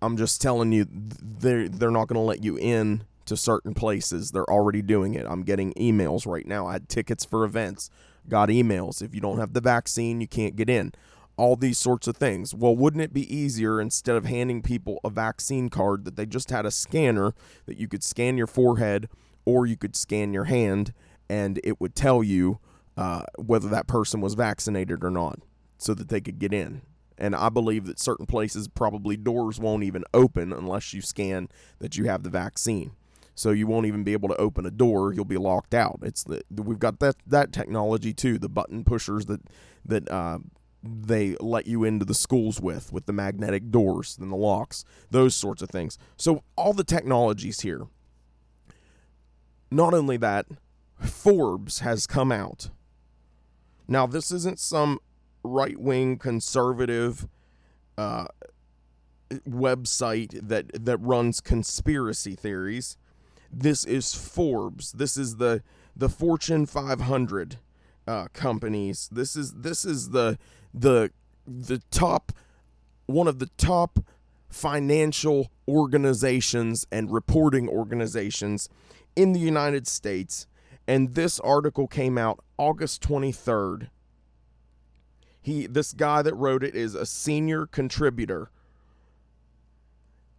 I'm 0.00 0.16
just 0.16 0.40
telling 0.40 0.70
you 0.72 0.86
they're 0.88 1.68
they're 1.68 1.90
not 1.90 2.06
going 2.06 2.20
to 2.20 2.26
let 2.26 2.44
you 2.44 2.56
in 2.56 3.04
to 3.26 3.36
certain 3.36 3.74
places. 3.74 4.30
They're 4.30 4.50
already 4.50 4.82
doing 4.82 5.14
it. 5.14 5.26
I'm 5.28 5.42
getting 5.42 5.72
emails 5.74 6.26
right 6.26 6.46
now. 6.46 6.66
I 6.66 6.74
had 6.74 6.88
tickets 6.88 7.24
for 7.24 7.44
events, 7.44 7.90
got 8.28 8.48
emails. 8.48 9.02
If 9.02 9.14
you 9.14 9.20
don't 9.20 9.38
have 9.38 9.52
the 9.52 9.60
vaccine, 9.60 10.20
you 10.20 10.28
can't 10.28 10.56
get 10.56 10.70
in. 10.70 10.92
All 11.36 11.54
these 11.54 11.78
sorts 11.78 12.06
of 12.06 12.16
things. 12.16 12.54
Well, 12.54 12.74
wouldn't 12.74 13.02
it 13.02 13.12
be 13.12 13.34
easier 13.34 13.78
instead 13.78 14.16
of 14.16 14.24
handing 14.24 14.62
people 14.62 15.00
a 15.04 15.10
vaccine 15.10 15.68
card 15.68 16.06
that 16.06 16.16
they 16.16 16.24
just 16.24 16.50
had 16.50 16.64
a 16.64 16.70
scanner 16.70 17.34
that 17.66 17.76
you 17.76 17.88
could 17.88 18.02
scan 18.02 18.38
your 18.38 18.46
forehead 18.46 19.08
or 19.44 19.66
you 19.66 19.76
could 19.76 19.94
scan 19.94 20.32
your 20.32 20.44
hand 20.44 20.94
and 21.28 21.60
it 21.62 21.78
would 21.78 21.94
tell 21.94 22.22
you 22.22 22.58
uh, 22.96 23.22
whether 23.36 23.68
that 23.68 23.86
person 23.86 24.22
was 24.22 24.32
vaccinated 24.32 25.04
or 25.04 25.10
not 25.10 25.40
so 25.76 25.92
that 25.92 26.08
they 26.08 26.22
could 26.22 26.38
get 26.38 26.54
in? 26.54 26.80
And 27.18 27.34
I 27.34 27.50
believe 27.50 27.86
that 27.86 27.98
certain 27.98 28.26
places 28.26 28.68
probably 28.68 29.16
doors 29.16 29.60
won't 29.60 29.84
even 29.84 30.04
open 30.14 30.52
unless 30.52 30.94
you 30.94 31.02
scan 31.02 31.48
that 31.80 31.96
you 31.98 32.04
have 32.04 32.22
the 32.22 32.30
vaccine 32.30 32.92
so 33.36 33.50
you 33.50 33.66
won't 33.66 33.86
even 33.86 34.02
be 34.02 34.14
able 34.14 34.30
to 34.30 34.36
open 34.36 34.64
a 34.64 34.70
door. 34.70 35.12
You'll 35.12 35.26
be 35.26 35.36
locked 35.36 35.74
out. 35.74 36.00
It's 36.02 36.24
the 36.24 36.42
we've 36.50 36.78
got 36.78 36.98
that 37.00 37.16
that 37.26 37.52
technology 37.52 38.12
too. 38.12 38.38
The 38.38 38.48
button 38.48 38.82
pushers 38.82 39.26
that 39.26 39.42
that 39.84 40.10
uh, 40.10 40.38
they 40.82 41.36
let 41.38 41.66
you 41.66 41.84
into 41.84 42.06
the 42.06 42.14
schools 42.14 42.60
with 42.60 42.92
with 42.92 43.04
the 43.04 43.12
magnetic 43.12 43.70
doors 43.70 44.16
and 44.18 44.32
the 44.32 44.36
locks, 44.36 44.84
those 45.10 45.34
sorts 45.36 45.60
of 45.60 45.68
things. 45.68 45.98
So 46.16 46.42
all 46.56 46.72
the 46.72 46.82
technologies 46.82 47.60
here. 47.60 47.86
Not 49.70 49.92
only 49.92 50.16
that, 50.16 50.46
Forbes 50.98 51.80
has 51.80 52.06
come 52.06 52.32
out. 52.32 52.70
Now 53.86 54.06
this 54.06 54.30
isn't 54.30 54.58
some 54.58 54.98
right 55.44 55.78
wing 55.78 56.16
conservative. 56.16 57.28
Uh, 57.98 58.26
website 59.48 60.38
that 60.48 60.84
that 60.84 60.98
runs 60.98 61.40
conspiracy 61.40 62.36
theories 62.36 62.96
this 63.52 63.84
is 63.84 64.14
Forbes. 64.14 64.92
This 64.92 65.16
is 65.16 65.36
the 65.36 65.62
the 65.94 66.08
Fortune 66.08 66.66
500 66.66 67.56
uh, 68.06 68.28
companies. 68.32 69.08
This 69.10 69.36
is 69.36 69.52
this 69.54 69.84
is 69.84 70.10
the 70.10 70.38
the 70.74 71.10
the 71.46 71.80
top 71.90 72.32
one 73.06 73.28
of 73.28 73.38
the 73.38 73.50
top 73.56 74.00
financial 74.48 75.50
organizations 75.68 76.86
and 76.90 77.12
reporting 77.12 77.68
organizations 77.68 78.68
in 79.14 79.32
the 79.32 79.40
United 79.40 79.86
States. 79.86 80.46
And 80.88 81.14
this 81.14 81.40
article 81.40 81.88
came 81.88 82.16
out 82.16 82.44
August 82.58 83.02
23rd. 83.02 83.88
He 85.40 85.66
this 85.66 85.92
guy 85.92 86.22
that 86.22 86.34
wrote 86.34 86.62
it 86.62 86.74
is 86.74 86.94
a 86.94 87.06
senior 87.06 87.66
contributor 87.66 88.50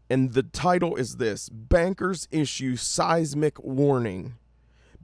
and 0.10 0.34
the 0.34 0.44
title 0.44 0.96
is 0.96 1.18
this 1.18 1.50
Bankers 1.50 2.28
issue 2.32 2.76
seismic 2.76 3.62
warning. 3.64 4.36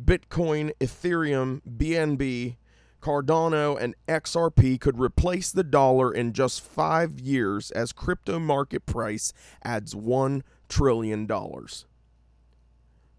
Bitcoin, 0.02 0.72
Ethereum, 0.80 1.62
BNB, 1.70 2.56
Cardano 3.02 3.80
and 3.80 3.96
XRP 4.08 4.80
could 4.80 4.98
replace 4.98 5.52
the 5.52 5.64
dollar 5.64 6.14
in 6.14 6.32
just 6.32 6.62
five 6.62 7.20
years 7.20 7.70
as 7.72 7.92
crypto 7.92 8.40
market 8.40 8.86
price 8.86 9.34
adds 9.62 9.94
$1 9.94 10.42
trillion. 10.70 11.28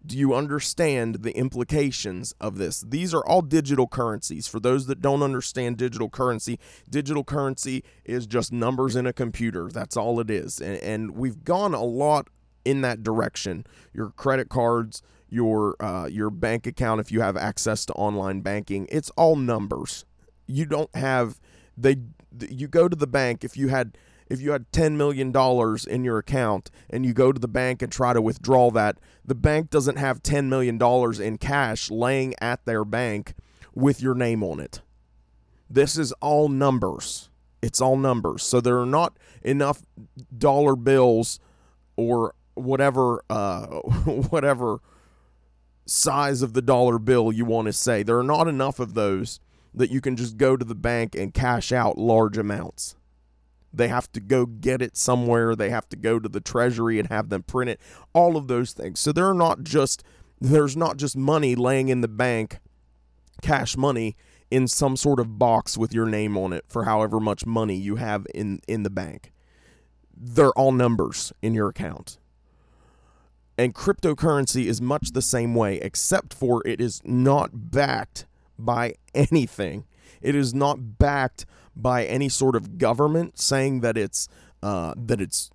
Do 0.05 0.17
you 0.17 0.35
understand 0.35 1.15
the 1.23 1.35
implications 1.35 2.33
of 2.39 2.57
this? 2.57 2.81
These 2.81 3.13
are 3.13 3.25
all 3.25 3.41
digital 3.41 3.87
currencies. 3.87 4.47
For 4.47 4.59
those 4.59 4.85
that 4.87 5.01
don't 5.01 5.23
understand 5.23 5.77
digital 5.77 6.09
currency, 6.09 6.59
digital 6.89 7.23
currency 7.23 7.83
is 8.03 8.27
just 8.27 8.51
numbers 8.51 8.95
in 8.95 9.07
a 9.07 9.13
computer. 9.13 9.69
That's 9.71 9.97
all 9.97 10.19
it 10.19 10.29
is. 10.29 10.59
And, 10.59 10.77
and 10.77 11.11
we've 11.11 11.43
gone 11.43 11.73
a 11.73 11.83
lot 11.83 12.27
in 12.63 12.81
that 12.81 13.03
direction. 13.03 13.65
Your 13.93 14.09
credit 14.11 14.49
cards, 14.49 15.01
your 15.29 15.75
uh, 15.79 16.07
your 16.07 16.29
bank 16.29 16.67
account, 16.67 17.01
if 17.01 17.11
you 17.11 17.21
have 17.21 17.37
access 17.37 17.85
to 17.85 17.93
online 17.93 18.41
banking, 18.41 18.87
it's 18.91 19.09
all 19.11 19.35
numbers. 19.35 20.05
You 20.47 20.65
don't 20.65 20.93
have 20.95 21.39
they. 21.77 21.97
You 22.49 22.67
go 22.67 22.87
to 22.87 22.95
the 22.95 23.07
bank 23.07 23.43
if 23.43 23.55
you 23.55 23.69
had 23.69 23.97
if 24.27 24.41
you 24.41 24.51
had 24.51 24.71
$10 24.71 24.93
million 24.93 25.33
in 25.87 26.03
your 26.03 26.17
account 26.17 26.71
and 26.89 27.05
you 27.05 27.13
go 27.13 27.31
to 27.31 27.39
the 27.39 27.47
bank 27.47 27.81
and 27.81 27.91
try 27.91 28.13
to 28.13 28.21
withdraw 28.21 28.71
that, 28.71 28.97
the 29.23 29.35
bank 29.35 29.69
doesn't 29.69 29.97
have 29.97 30.23
$10 30.23 30.45
million 30.45 30.81
in 31.21 31.37
cash 31.37 31.91
laying 31.91 32.33
at 32.41 32.65
their 32.65 32.83
bank 32.83 33.33
with 33.73 34.01
your 34.01 34.15
name 34.15 34.43
on 34.43 34.59
it. 34.59 34.81
This 35.69 35.97
is 35.97 36.11
all 36.13 36.49
numbers. 36.49 37.29
It's 37.61 37.81
all 37.81 37.97
numbers. 37.97 38.43
So 38.43 38.61
there 38.61 38.79
are 38.79 38.85
not 38.85 39.17
enough 39.41 39.83
dollar 40.35 40.75
bills 40.75 41.39
or 41.95 42.35
whatever 42.53 43.23
uh, 43.29 43.65
whatever 44.29 44.79
size 45.85 46.41
of 46.41 46.53
the 46.53 46.61
dollar 46.61 46.99
bill 46.99 47.31
you 47.31 47.45
want 47.45 47.67
to 47.67 47.73
say. 47.73 48.03
There 48.03 48.17
are 48.17 48.23
not 48.23 48.47
enough 48.47 48.79
of 48.79 48.93
those 48.93 49.39
that 49.73 49.91
you 49.91 50.01
can 50.01 50.15
just 50.15 50.37
go 50.37 50.55
to 50.55 50.65
the 50.65 50.75
bank 50.75 51.15
and 51.15 51.33
cash 51.33 51.71
out 51.71 51.97
large 51.97 52.37
amounts. 52.37 52.95
They 53.77 53.87
have 53.87 54.11
to 54.13 54.19
go 54.19 54.45
get 54.45 54.81
it 54.81 54.97
somewhere. 54.97 55.55
They 55.55 55.69
have 55.69 55.89
to 55.89 55.95
go 55.95 56.19
to 56.19 56.29
the 56.29 56.39
treasury 56.39 56.99
and 56.99 57.09
have 57.09 57.29
them 57.29 57.43
print 57.43 57.69
it. 57.69 57.79
All 58.13 58.37
of 58.37 58.47
those 58.47 58.71
things. 58.71 58.99
So 58.99 59.11
they're 59.11 59.33
not 59.33 59.63
just 59.63 60.03
there's 60.39 60.75
not 60.75 60.97
just 60.97 61.15
money 61.15 61.55
laying 61.55 61.89
in 61.89 62.01
the 62.01 62.07
bank, 62.07 62.59
cash 63.41 63.77
money 63.77 64.15
in 64.51 64.67
some 64.67 64.95
sort 64.95 65.19
of 65.19 65.39
box 65.39 65.77
with 65.77 65.93
your 65.93 66.05
name 66.05 66.37
on 66.37 66.53
it 66.53 66.65
for 66.67 66.83
however 66.85 67.19
much 67.19 67.45
money 67.45 67.75
you 67.75 67.95
have 67.95 68.25
in 68.33 68.59
in 68.67 68.83
the 68.83 68.89
bank. 68.89 69.31
They're 70.15 70.51
all 70.51 70.71
numbers 70.71 71.33
in 71.41 71.53
your 71.53 71.69
account. 71.69 72.17
And 73.57 73.73
cryptocurrency 73.73 74.65
is 74.65 74.81
much 74.81 75.11
the 75.11 75.21
same 75.21 75.55
way, 75.55 75.79
except 75.79 76.33
for 76.33 76.61
it 76.65 76.81
is 76.81 77.01
not 77.05 77.71
backed 77.71 78.25
by 78.59 78.95
anything. 79.15 79.85
It 80.21 80.35
is 80.35 80.53
not 80.53 80.97
backed 80.97 81.45
by 81.75 82.05
any 82.05 82.29
sort 82.29 82.55
of 82.55 82.77
government 82.77 83.39
saying 83.39 83.81
that 83.81 83.97
it's 83.97 84.27
uh, 84.63 84.93
that 84.97 85.21
it's 85.21 85.51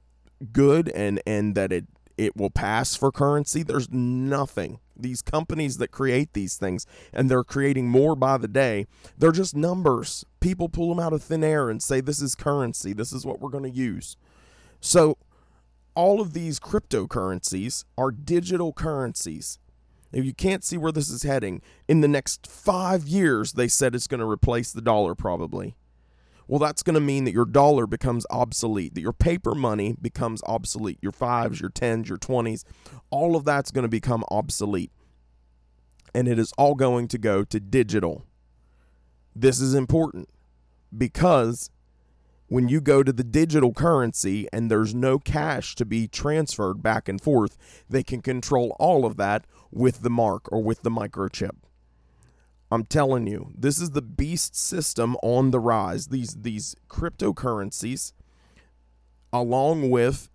good 0.52 0.88
and 0.90 1.20
and 1.26 1.54
that 1.54 1.72
it 1.72 1.86
it 2.16 2.36
will 2.36 2.50
pass 2.50 2.94
for 2.96 3.10
currency. 3.10 3.62
There's 3.62 3.90
nothing. 3.90 4.78
These 4.94 5.22
companies 5.22 5.78
that 5.78 5.90
create 5.90 6.34
these 6.34 6.58
things 6.58 6.84
and 7.14 7.30
they're 7.30 7.44
creating 7.44 7.88
more 7.88 8.14
by 8.14 8.36
the 8.36 8.48
day, 8.48 8.86
they're 9.16 9.32
just 9.32 9.56
numbers. 9.56 10.26
People 10.38 10.68
pull 10.68 10.90
them 10.90 11.00
out 11.00 11.14
of 11.14 11.22
thin 11.22 11.42
air 11.42 11.70
and 11.70 11.82
say 11.82 12.02
this 12.02 12.20
is 12.20 12.34
currency. 12.34 12.92
This 12.92 13.12
is 13.12 13.24
what 13.24 13.40
we're 13.40 13.48
going 13.48 13.64
to 13.64 13.70
use. 13.70 14.18
So 14.80 15.16
all 15.94 16.20
of 16.20 16.34
these 16.34 16.60
cryptocurrencies 16.60 17.84
are 17.96 18.10
digital 18.10 18.74
currencies. 18.74 19.58
If 20.12 20.24
you 20.24 20.34
can't 20.34 20.64
see 20.64 20.76
where 20.76 20.92
this 20.92 21.08
is 21.08 21.22
heading, 21.22 21.62
in 21.88 22.02
the 22.02 22.08
next 22.08 22.46
five 22.46 23.06
years, 23.06 23.52
they 23.52 23.68
said 23.68 23.94
it's 23.94 24.06
going 24.08 24.20
to 24.20 24.28
replace 24.28 24.72
the 24.72 24.82
dollar 24.82 25.14
probably 25.14 25.76
well, 26.48 26.58
that's 26.58 26.82
going 26.82 26.94
to 26.94 27.00
mean 27.00 27.24
that 27.24 27.32
your 27.32 27.44
dollar 27.44 27.86
becomes 27.86 28.26
obsolete, 28.30 28.94
that 28.94 29.00
your 29.00 29.12
paper 29.12 29.54
money 29.54 29.94
becomes 30.00 30.42
obsolete, 30.46 30.98
your 31.00 31.12
fives, 31.12 31.60
your 31.60 31.70
tens, 31.70 32.08
your 32.08 32.18
twenties, 32.18 32.64
all 33.10 33.36
of 33.36 33.44
that's 33.44 33.70
going 33.70 33.84
to 33.84 33.88
become 33.88 34.24
obsolete. 34.30 34.90
And 36.14 36.26
it 36.26 36.38
is 36.38 36.52
all 36.58 36.74
going 36.74 37.08
to 37.08 37.18
go 37.18 37.44
to 37.44 37.60
digital. 37.60 38.24
This 39.34 39.60
is 39.60 39.74
important 39.74 40.28
because 40.96 41.70
when 42.48 42.68
you 42.68 42.80
go 42.80 43.04
to 43.04 43.12
the 43.12 43.22
digital 43.22 43.72
currency 43.72 44.48
and 44.52 44.68
there's 44.68 44.92
no 44.92 45.20
cash 45.20 45.76
to 45.76 45.84
be 45.84 46.08
transferred 46.08 46.82
back 46.82 47.08
and 47.08 47.20
forth, 47.20 47.56
they 47.88 48.02
can 48.02 48.20
control 48.20 48.74
all 48.80 49.06
of 49.06 49.16
that 49.18 49.46
with 49.70 50.02
the 50.02 50.10
mark 50.10 50.50
or 50.50 50.60
with 50.60 50.82
the 50.82 50.90
microchip. 50.90 51.52
I'm 52.70 52.84
telling 52.84 53.26
you, 53.26 53.52
this 53.56 53.80
is 53.80 53.90
the 53.90 54.02
beast 54.02 54.54
system 54.54 55.16
on 55.22 55.50
the 55.50 55.58
rise. 55.58 56.08
These 56.08 56.36
these 56.42 56.76
cryptocurrencies, 56.88 58.12
along 59.32 59.90
with 59.90 60.30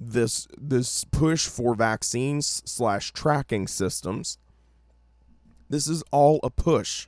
this 0.00 0.48
this 0.58 1.04
push 1.04 1.46
for 1.46 1.74
vaccines 1.74 2.62
slash 2.64 3.12
tracking 3.12 3.68
systems, 3.68 4.38
this 5.68 5.86
is 5.86 6.02
all 6.10 6.40
a 6.42 6.50
push 6.50 7.06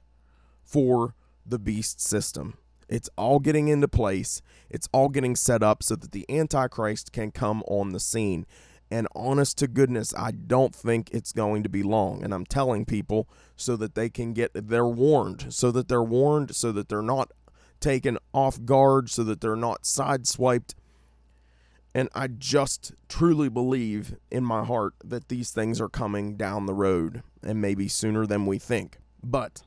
for 0.62 1.14
the 1.44 1.58
beast 1.58 2.00
system. 2.00 2.56
It's 2.88 3.10
all 3.16 3.38
getting 3.38 3.68
into 3.68 3.88
place. 3.88 4.42
It's 4.70 4.88
all 4.92 5.08
getting 5.08 5.36
set 5.36 5.62
up 5.62 5.82
so 5.82 5.96
that 5.96 6.12
the 6.12 6.24
Antichrist 6.28 7.12
can 7.12 7.30
come 7.30 7.62
on 7.66 7.90
the 7.90 8.00
scene. 8.00 8.46
And 8.90 9.06
honest 9.14 9.58
to 9.58 9.68
goodness, 9.68 10.14
I 10.16 10.30
don't 10.30 10.74
think 10.74 11.10
it's 11.12 11.32
going 11.32 11.62
to 11.62 11.68
be 11.68 11.82
long. 11.82 12.22
And 12.22 12.32
I'm 12.32 12.46
telling 12.46 12.86
people 12.86 13.28
so 13.56 13.76
that 13.76 13.94
they 13.94 14.08
can 14.08 14.32
get, 14.32 14.52
they're 14.54 14.86
warned, 14.86 15.52
so 15.52 15.70
that 15.72 15.88
they're 15.88 16.02
warned, 16.02 16.54
so 16.54 16.72
that 16.72 16.88
they're 16.88 17.02
not 17.02 17.32
taken 17.80 18.18
off 18.32 18.64
guard, 18.64 19.10
so 19.10 19.24
that 19.24 19.40
they're 19.40 19.56
not 19.56 19.82
sideswiped. 19.82 20.74
And 21.94 22.08
I 22.14 22.28
just 22.28 22.92
truly 23.08 23.48
believe 23.48 24.16
in 24.30 24.44
my 24.44 24.64
heart 24.64 24.94
that 25.04 25.28
these 25.28 25.50
things 25.50 25.80
are 25.80 25.88
coming 25.88 26.36
down 26.36 26.66
the 26.66 26.74
road 26.74 27.22
and 27.42 27.60
maybe 27.60 27.88
sooner 27.88 28.26
than 28.26 28.46
we 28.46 28.58
think. 28.58 28.98
But 29.22 29.62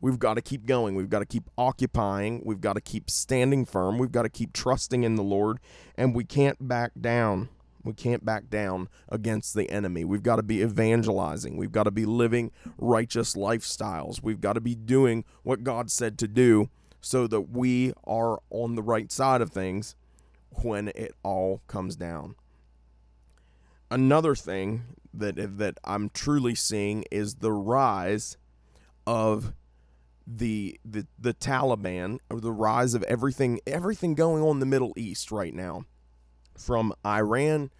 we've 0.00 0.18
got 0.18 0.34
to 0.34 0.42
keep 0.42 0.66
going. 0.66 0.94
We've 0.94 1.10
got 1.10 1.20
to 1.20 1.26
keep 1.26 1.48
occupying. 1.56 2.42
We've 2.44 2.60
got 2.60 2.74
to 2.74 2.80
keep 2.80 3.08
standing 3.08 3.64
firm. 3.64 3.98
We've 3.98 4.12
got 4.12 4.22
to 4.22 4.28
keep 4.28 4.52
trusting 4.52 5.04
in 5.04 5.14
the 5.14 5.22
Lord. 5.22 5.58
And 5.96 6.14
we 6.14 6.24
can't 6.24 6.68
back 6.68 6.92
down. 7.00 7.48
We 7.88 7.94
can't 7.94 8.22
back 8.22 8.50
down 8.50 8.90
against 9.08 9.54
the 9.54 9.70
enemy. 9.70 10.04
We've 10.04 10.22
got 10.22 10.36
to 10.36 10.42
be 10.42 10.60
evangelizing. 10.60 11.56
We've 11.56 11.72
got 11.72 11.84
to 11.84 11.90
be 11.90 12.04
living 12.04 12.52
righteous 12.76 13.34
lifestyles. 13.34 14.22
We've 14.22 14.42
got 14.42 14.52
to 14.52 14.60
be 14.60 14.74
doing 14.74 15.24
what 15.42 15.64
God 15.64 15.90
said 15.90 16.18
to 16.18 16.28
do 16.28 16.68
so 17.00 17.26
that 17.28 17.48
we 17.48 17.94
are 18.04 18.40
on 18.50 18.74
the 18.74 18.82
right 18.82 19.10
side 19.10 19.40
of 19.40 19.52
things 19.52 19.96
when 20.50 20.88
it 20.88 21.14
all 21.22 21.62
comes 21.66 21.96
down. 21.96 22.34
Another 23.90 24.34
thing 24.34 24.82
that 25.14 25.56
that 25.56 25.78
I'm 25.82 26.10
truly 26.10 26.54
seeing 26.54 27.04
is 27.10 27.36
the 27.36 27.52
rise 27.52 28.36
of 29.06 29.54
the 30.26 30.78
the 30.84 31.06
the 31.18 31.32
Taliban 31.32 32.18
or 32.28 32.38
the 32.38 32.52
rise 32.52 32.92
of 32.92 33.02
everything 33.04 33.60
everything 33.66 34.14
going 34.14 34.42
on 34.42 34.56
in 34.56 34.60
the 34.60 34.66
Middle 34.66 34.92
East 34.94 35.32
right 35.32 35.54
now 35.54 35.84
from 36.58 36.92
Iran 37.06 37.70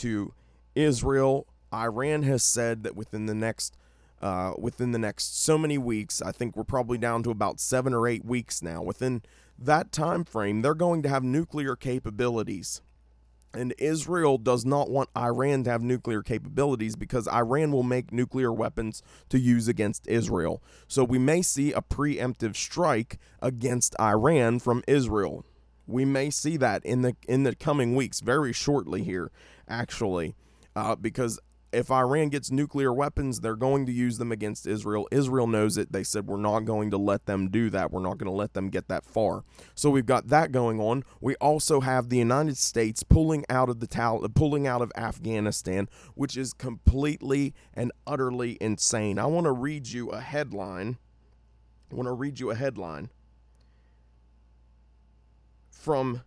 to 0.00 0.32
Israel. 0.74 1.46
Iran 1.72 2.22
has 2.24 2.42
said 2.42 2.82
that 2.82 2.96
within 2.96 3.26
the 3.26 3.34
next 3.34 3.76
uh, 4.22 4.52
within 4.58 4.92
the 4.92 4.98
next 4.98 5.42
so 5.42 5.56
many 5.56 5.78
weeks, 5.78 6.20
I 6.20 6.30
think 6.30 6.54
we're 6.54 6.64
probably 6.64 6.98
down 6.98 7.22
to 7.22 7.30
about 7.30 7.58
seven 7.58 7.94
or 7.94 8.06
eight 8.06 8.24
weeks 8.24 8.62
now. 8.62 8.82
Within 8.82 9.22
that 9.58 9.92
time 9.92 10.24
frame, 10.24 10.60
they're 10.60 10.74
going 10.74 11.02
to 11.04 11.08
have 11.08 11.24
nuclear 11.24 11.74
capabilities. 11.74 12.82
And 13.52 13.74
Israel 13.78 14.38
does 14.38 14.64
not 14.64 14.90
want 14.90 15.08
Iran 15.16 15.64
to 15.64 15.70
have 15.70 15.82
nuclear 15.82 16.22
capabilities 16.22 16.94
because 16.96 17.26
Iran 17.26 17.72
will 17.72 17.82
make 17.82 18.12
nuclear 18.12 18.52
weapons 18.52 19.02
to 19.30 19.40
use 19.40 19.66
against 19.68 20.06
Israel. 20.06 20.62
So 20.86 21.02
we 21.02 21.18
may 21.18 21.42
see 21.42 21.72
a 21.72 21.80
preemptive 21.80 22.56
strike 22.56 23.18
against 23.40 23.96
Iran 23.98 24.60
from 24.60 24.84
Israel. 24.86 25.44
We 25.90 26.04
may 26.04 26.30
see 26.30 26.56
that 26.58 26.84
in 26.84 27.02
the 27.02 27.16
in 27.28 27.42
the 27.42 27.54
coming 27.54 27.94
weeks, 27.94 28.20
very 28.20 28.52
shortly 28.52 29.02
here, 29.02 29.30
actually, 29.68 30.34
uh, 30.76 30.96
because 30.96 31.40
if 31.72 31.90
Iran 31.90 32.28
gets 32.28 32.50
nuclear 32.50 32.92
weapons, 32.92 33.40
they're 33.40 33.56
going 33.56 33.86
to 33.86 33.92
use 33.92 34.18
them 34.18 34.32
against 34.32 34.66
Israel. 34.66 35.06
Israel 35.10 35.46
knows 35.46 35.76
it. 35.76 35.92
They 35.92 36.02
said 36.02 36.26
we're 36.26 36.36
not 36.36 36.60
going 36.60 36.90
to 36.90 36.98
let 36.98 37.26
them 37.26 37.48
do 37.48 37.70
that. 37.70 37.92
We're 37.92 38.00
not 38.00 38.18
going 38.18 38.30
to 38.30 38.36
let 38.36 38.54
them 38.54 38.70
get 38.70 38.88
that 38.88 39.04
far. 39.04 39.44
So 39.74 39.90
we've 39.90 40.06
got 40.06 40.28
that 40.28 40.52
going 40.52 40.80
on. 40.80 41.04
We 41.20 41.36
also 41.36 41.80
have 41.80 42.08
the 42.08 42.18
United 42.18 42.56
States 42.56 43.02
pulling 43.02 43.44
out 43.48 43.68
of 43.68 43.80
the 43.80 43.86
Tal- 43.86 44.26
pulling 44.34 44.66
out 44.66 44.82
of 44.82 44.92
Afghanistan, 44.96 45.88
which 46.14 46.36
is 46.36 46.52
completely 46.52 47.54
and 47.74 47.92
utterly 48.06 48.58
insane. 48.60 49.18
I 49.18 49.26
want 49.26 49.44
to 49.44 49.52
read 49.52 49.88
you 49.88 50.10
a 50.10 50.20
headline. 50.20 50.98
I 51.90 51.94
want 51.94 52.08
to 52.08 52.12
read 52.12 52.40
you 52.40 52.50
a 52.50 52.54
headline 52.54 53.10
from 55.80 56.22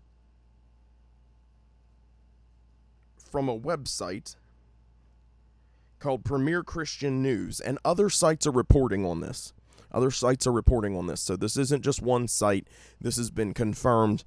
from 3.31 3.47
a 3.47 3.57
website 3.57 4.35
called 5.99 6.25
Premier 6.25 6.63
Christian 6.63 7.21
News, 7.21 7.59
and 7.59 7.79
other 7.85 8.09
sites 8.09 8.45
are 8.45 8.51
reporting 8.51 9.05
on 9.05 9.21
this. 9.21 9.53
Other 9.91 10.11
sites 10.11 10.47
are 10.47 10.51
reporting 10.51 10.97
on 10.97 11.07
this. 11.07 11.21
So 11.21 11.35
this 11.35 11.55
isn't 11.55 11.83
just 11.83 12.01
one 12.01 12.27
site. 12.27 12.67
This 12.99 13.17
has 13.17 13.29
been 13.29 13.53
confirmed. 13.53 14.23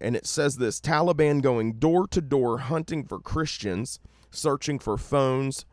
And 0.00 0.14
it 0.14 0.26
says 0.26 0.56
this 0.56 0.80
Taliban 0.80 1.42
going 1.42 1.74
door 1.74 2.06
to 2.08 2.20
door 2.20 2.58
hunting 2.58 3.04
for 3.04 3.18
Christians, 3.18 3.98
searching 4.30 4.78
for 4.78 4.96
phones, 4.96 5.64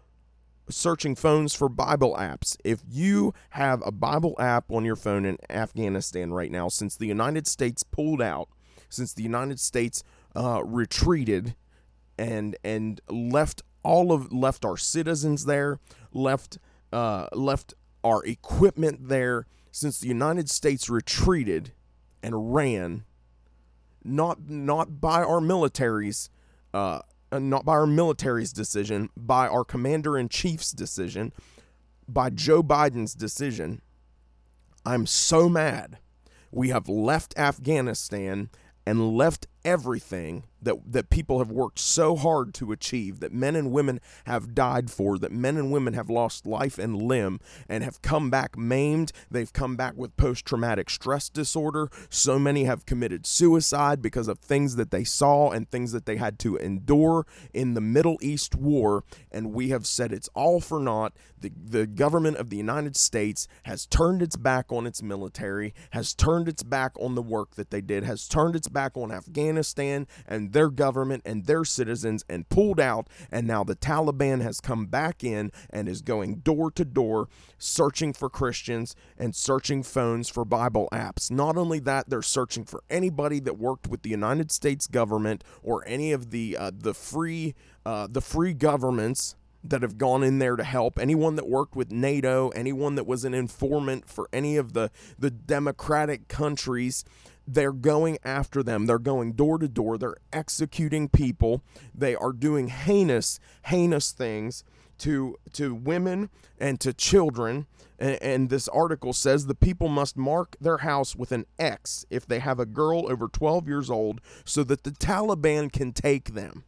searching 0.69 1.15
phones 1.15 1.53
for 1.53 1.69
Bible 1.69 2.15
apps. 2.17 2.57
If 2.63 2.81
you 2.89 3.33
have 3.51 3.81
a 3.85 3.91
Bible 3.91 4.35
app 4.39 4.71
on 4.71 4.85
your 4.85 4.95
phone 4.95 5.25
in 5.25 5.37
Afghanistan 5.49 6.31
right 6.31 6.51
now, 6.51 6.69
since 6.69 6.95
the 6.95 7.07
United 7.07 7.47
States 7.47 7.83
pulled 7.83 8.21
out, 8.21 8.49
since 8.89 9.13
the 9.13 9.23
United 9.23 9.59
States 9.59 10.03
uh, 10.35 10.63
retreated 10.63 11.55
and 12.17 12.55
and 12.63 13.01
left 13.09 13.61
all 13.83 14.11
of 14.11 14.31
left 14.31 14.65
our 14.65 14.77
citizens 14.77 15.45
there, 15.45 15.79
left 16.13 16.57
uh, 16.91 17.27
left 17.33 17.73
our 18.03 18.23
equipment 18.25 19.09
there, 19.09 19.45
since 19.71 19.99
the 19.99 20.07
United 20.07 20.49
States 20.49 20.89
retreated 20.89 21.73
and 22.23 22.53
ran, 22.53 23.03
not 24.03 24.49
not 24.49 24.99
by 24.99 25.23
our 25.23 25.39
militaries. 25.39 26.29
Uh, 26.73 26.99
uh, 27.29 27.39
not 27.39 27.65
by 27.65 27.73
our 27.73 27.85
military's 27.85 28.53
decision, 28.53 29.09
by 29.17 29.47
our 29.47 29.65
commander 29.65 30.17
in 30.17 30.29
chief's 30.29 30.71
decision, 30.71 31.33
by 32.07 32.29
Joe 32.29 32.63
Biden's 32.63 33.13
decision. 33.13 33.81
I'm 34.85 35.05
so 35.05 35.49
mad. 35.49 35.97
We 36.51 36.69
have 36.69 36.87
left 36.87 37.37
Afghanistan 37.37 38.49
and 38.87 39.17
left 39.17 39.47
everything 39.65 40.43
that 40.67 40.91
that 40.91 41.09
people 41.09 41.39
have 41.39 41.51
worked 41.51 41.79
so 41.79 42.15
hard 42.15 42.53
to 42.55 42.71
achieve 42.71 43.19
that 43.21 43.33
men 43.33 43.55
and 43.55 43.71
women 43.71 43.99
have 44.25 44.53
died 44.53 44.91
for 44.91 45.17
that 45.17 45.31
men 45.31 45.57
and 45.57 45.71
women 45.71 45.93
have 45.93 46.09
lost 46.09 46.45
life 46.45 46.77
and 46.77 47.01
limb 47.01 47.39
and 47.69 47.83
have 47.83 48.01
come 48.01 48.29
back 48.29 48.57
maimed. 48.57 49.11
They've 49.31 49.51
come 49.51 49.75
back 49.75 49.95
with 49.95 50.17
post 50.17 50.45
traumatic 50.45 50.89
stress 50.89 51.29
disorder. 51.29 51.89
So 52.09 52.37
many 52.37 52.65
have 52.65 52.85
committed 52.85 53.25
suicide 53.25 54.01
because 54.01 54.27
of 54.27 54.39
things 54.39 54.75
that 54.75 54.91
they 54.91 55.03
saw 55.03 55.51
and 55.51 55.69
things 55.69 55.93
that 55.93 56.05
they 56.05 56.17
had 56.17 56.37
to 56.39 56.57
endure 56.57 57.25
in 57.53 57.73
the 57.73 57.81
Middle 57.81 58.17
East 58.21 58.55
war. 58.55 59.03
And 59.31 59.53
we 59.53 59.69
have 59.69 59.87
said 59.87 60.11
it's 60.11 60.29
all 60.33 60.59
for 60.59 60.79
naught. 60.79 61.13
The 61.39 61.51
the 61.57 61.87
government 61.87 62.37
of 62.37 62.49
the 62.49 62.57
United 62.57 62.97
States 62.97 63.47
has 63.63 63.85
turned 63.85 64.21
its 64.21 64.35
back 64.35 64.71
on 64.71 64.85
its 64.85 65.01
military 65.01 65.73
has 65.91 66.13
turned 66.13 66.47
its 66.47 66.63
back 66.63 66.91
on 66.99 67.15
the 67.15 67.21
work 67.21 67.55
that 67.55 67.69
they 67.69 67.81
did 67.81 68.03
has 68.03 68.27
turned 68.27 68.55
its 68.55 68.67
back 68.67 68.97
on 68.97 69.11
Afghanistan 69.11 70.07
and 70.27 70.51
their 70.57 70.69
government 70.71 71.21
and 71.23 71.45
their 71.45 71.63
citizens 71.63 72.25
and 72.27 72.49
pulled 72.49 72.79
out. 72.79 73.07
And 73.31 73.45
now 73.45 73.63
the 73.63 73.75
Taliban 73.75 74.41
has 74.41 74.59
come 74.59 74.87
back 74.87 75.23
in 75.23 75.51
and 75.69 75.87
is 75.87 76.01
going 76.01 76.37
door 76.37 76.71
to 76.71 76.83
door 76.83 77.29
searching 77.59 78.11
for 78.11 78.27
Christians 78.27 78.95
and 79.19 79.35
searching 79.35 79.83
phones 79.83 80.29
for 80.29 80.43
Bible 80.43 80.89
apps. 80.91 81.29
Not 81.29 81.57
only 81.57 81.77
that, 81.81 82.09
they're 82.09 82.23
searching 82.23 82.65
for 82.65 82.81
anybody 82.89 83.39
that 83.41 83.59
worked 83.59 83.87
with 83.87 84.01
the 84.01 84.09
United 84.09 84.51
States 84.51 84.87
government 84.87 85.43
or 85.61 85.87
any 85.87 86.11
of 86.11 86.31
the 86.31 86.57
uh, 86.57 86.71
the 86.75 86.95
free 86.95 87.53
uh, 87.85 88.07
the 88.09 88.21
free 88.21 88.53
governments 88.53 89.35
that 89.63 89.83
have 89.83 89.99
gone 89.99 90.23
in 90.23 90.39
there 90.39 90.55
to 90.55 90.63
help 90.63 90.97
anyone 90.97 91.35
that 91.35 91.47
worked 91.47 91.75
with 91.75 91.91
NATO 91.91 92.49
anyone 92.49 92.95
that 92.95 93.05
was 93.05 93.25
an 93.25 93.33
informant 93.33 94.07
for 94.07 94.29
any 94.31 94.55
of 94.55 94.73
the 94.73 94.89
the 95.19 95.29
democratic 95.29 96.27
countries 96.27 97.03
they're 97.47 97.71
going 97.71 98.17
after 98.23 98.61
them. 98.61 98.85
They're 98.85 98.99
going 98.99 99.33
door 99.33 99.57
to 99.57 99.67
door. 99.67 99.97
They're 99.97 100.17
executing 100.33 101.07
people. 101.07 101.63
They 101.95 102.13
are 102.15 102.33
doing 102.33 102.67
heinous, 102.67 103.39
heinous 103.63 104.11
things 104.11 104.63
to 104.99 105.37
to 105.53 105.73
women 105.73 106.29
and 106.59 106.79
to 106.81 106.93
children. 106.93 107.67
And, 107.99 108.21
and, 108.21 108.49
this 108.51 108.67
article 108.67 109.11
says 109.11 109.47
the 109.47 109.55
people 109.55 109.87
must 109.87 110.17
mark 110.17 110.55
their 110.61 110.79
house 110.79 111.15
with 111.15 111.31
an 111.31 111.47
X 111.57 112.05
if 112.11 112.27
they 112.27 112.37
have 112.37 112.59
a 112.59 112.65
girl 112.67 113.11
over 113.11 113.27
12 113.27 113.67
years 113.67 113.89
old 113.89 114.21
so 114.45 114.63
that 114.65 114.83
the 114.83 114.91
Taliban 114.91 115.71
can 115.71 115.93
take 115.93 116.35
them. 116.35 116.63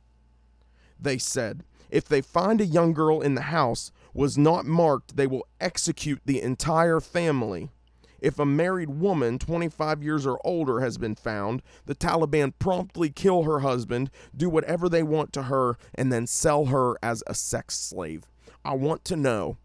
They 0.99 1.19
said 1.19 1.63
if 1.91 2.05
they 2.05 2.21
find 2.21 2.61
a 2.61 2.65
young 2.65 2.93
girl 2.93 3.21
in 3.21 3.35
the 3.35 3.41
house 3.41 3.91
was 4.13 4.39
not 4.39 4.65
marked, 4.65 5.17
they 5.17 5.27
will 5.27 5.47
execute 5.59 6.21
the 6.25 6.41
entire 6.41 6.99
family. 6.99 7.69
If 8.21 8.39
a 8.39 8.45
married 8.45 8.89
woman, 8.89 9.39
25 9.39 10.03
years 10.03 10.25
or 10.25 10.39
older, 10.45 10.79
has 10.81 10.97
been 10.97 11.15
found, 11.15 11.61
the 11.85 11.95
Taliban 11.95 12.53
promptly 12.59 13.09
kill 13.09 13.43
her 13.43 13.59
husband, 13.59 14.09
do 14.35 14.49
whatever 14.49 14.89
they 14.89 15.03
want 15.03 15.33
to 15.33 15.43
her, 15.43 15.77
and 15.95 16.11
then 16.11 16.27
sell 16.27 16.65
her 16.65 16.97
as 17.01 17.23
a 17.27 17.33
sex 17.33 17.77
slave. 17.77 18.23
I 18.63 18.73
want 18.73 19.05
to 19.05 19.15
know 19.15 19.57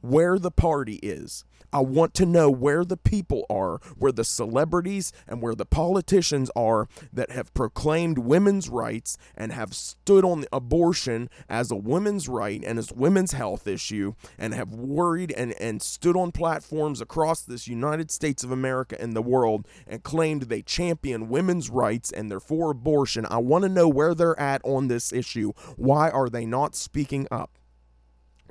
where 0.00 0.38
the 0.38 0.50
party 0.50 0.96
is. 1.02 1.44
I 1.72 1.80
want 1.80 2.14
to 2.14 2.26
know 2.26 2.50
where 2.50 2.84
the 2.84 2.96
people 2.96 3.44
are, 3.50 3.78
where 3.96 4.12
the 4.12 4.24
celebrities 4.24 5.12
and 5.26 5.42
where 5.42 5.54
the 5.54 5.66
politicians 5.66 6.50
are 6.56 6.88
that 7.12 7.30
have 7.30 7.54
proclaimed 7.54 8.18
women's 8.18 8.68
rights 8.68 9.16
and 9.36 9.52
have 9.52 9.74
stood 9.74 10.24
on 10.24 10.44
abortion 10.52 11.28
as 11.48 11.70
a 11.70 11.76
women's 11.76 12.28
right 12.28 12.62
and 12.64 12.78
as 12.78 12.92
women's 12.92 13.32
health 13.32 13.66
issue 13.66 14.14
and 14.38 14.54
have 14.54 14.72
worried 14.72 15.32
and, 15.32 15.52
and 15.60 15.82
stood 15.82 16.16
on 16.16 16.32
platforms 16.32 17.00
across 17.00 17.42
this 17.42 17.68
United 17.68 18.10
States 18.10 18.44
of 18.44 18.50
America 18.50 19.00
and 19.00 19.14
the 19.14 19.22
world 19.22 19.66
and 19.86 20.02
claimed 20.02 20.42
they 20.42 20.62
champion 20.62 21.28
women's 21.28 21.70
rights 21.70 22.10
and 22.10 22.30
they're 22.30 22.40
for 22.40 22.70
abortion. 22.70 23.26
I 23.28 23.38
want 23.38 23.62
to 23.62 23.68
know 23.68 23.88
where 23.88 24.14
they're 24.14 24.38
at 24.38 24.60
on 24.64 24.88
this 24.88 25.12
issue. 25.12 25.52
Why 25.76 26.10
are 26.10 26.28
they 26.28 26.46
not 26.46 26.74
speaking 26.74 27.26
up? 27.30 27.58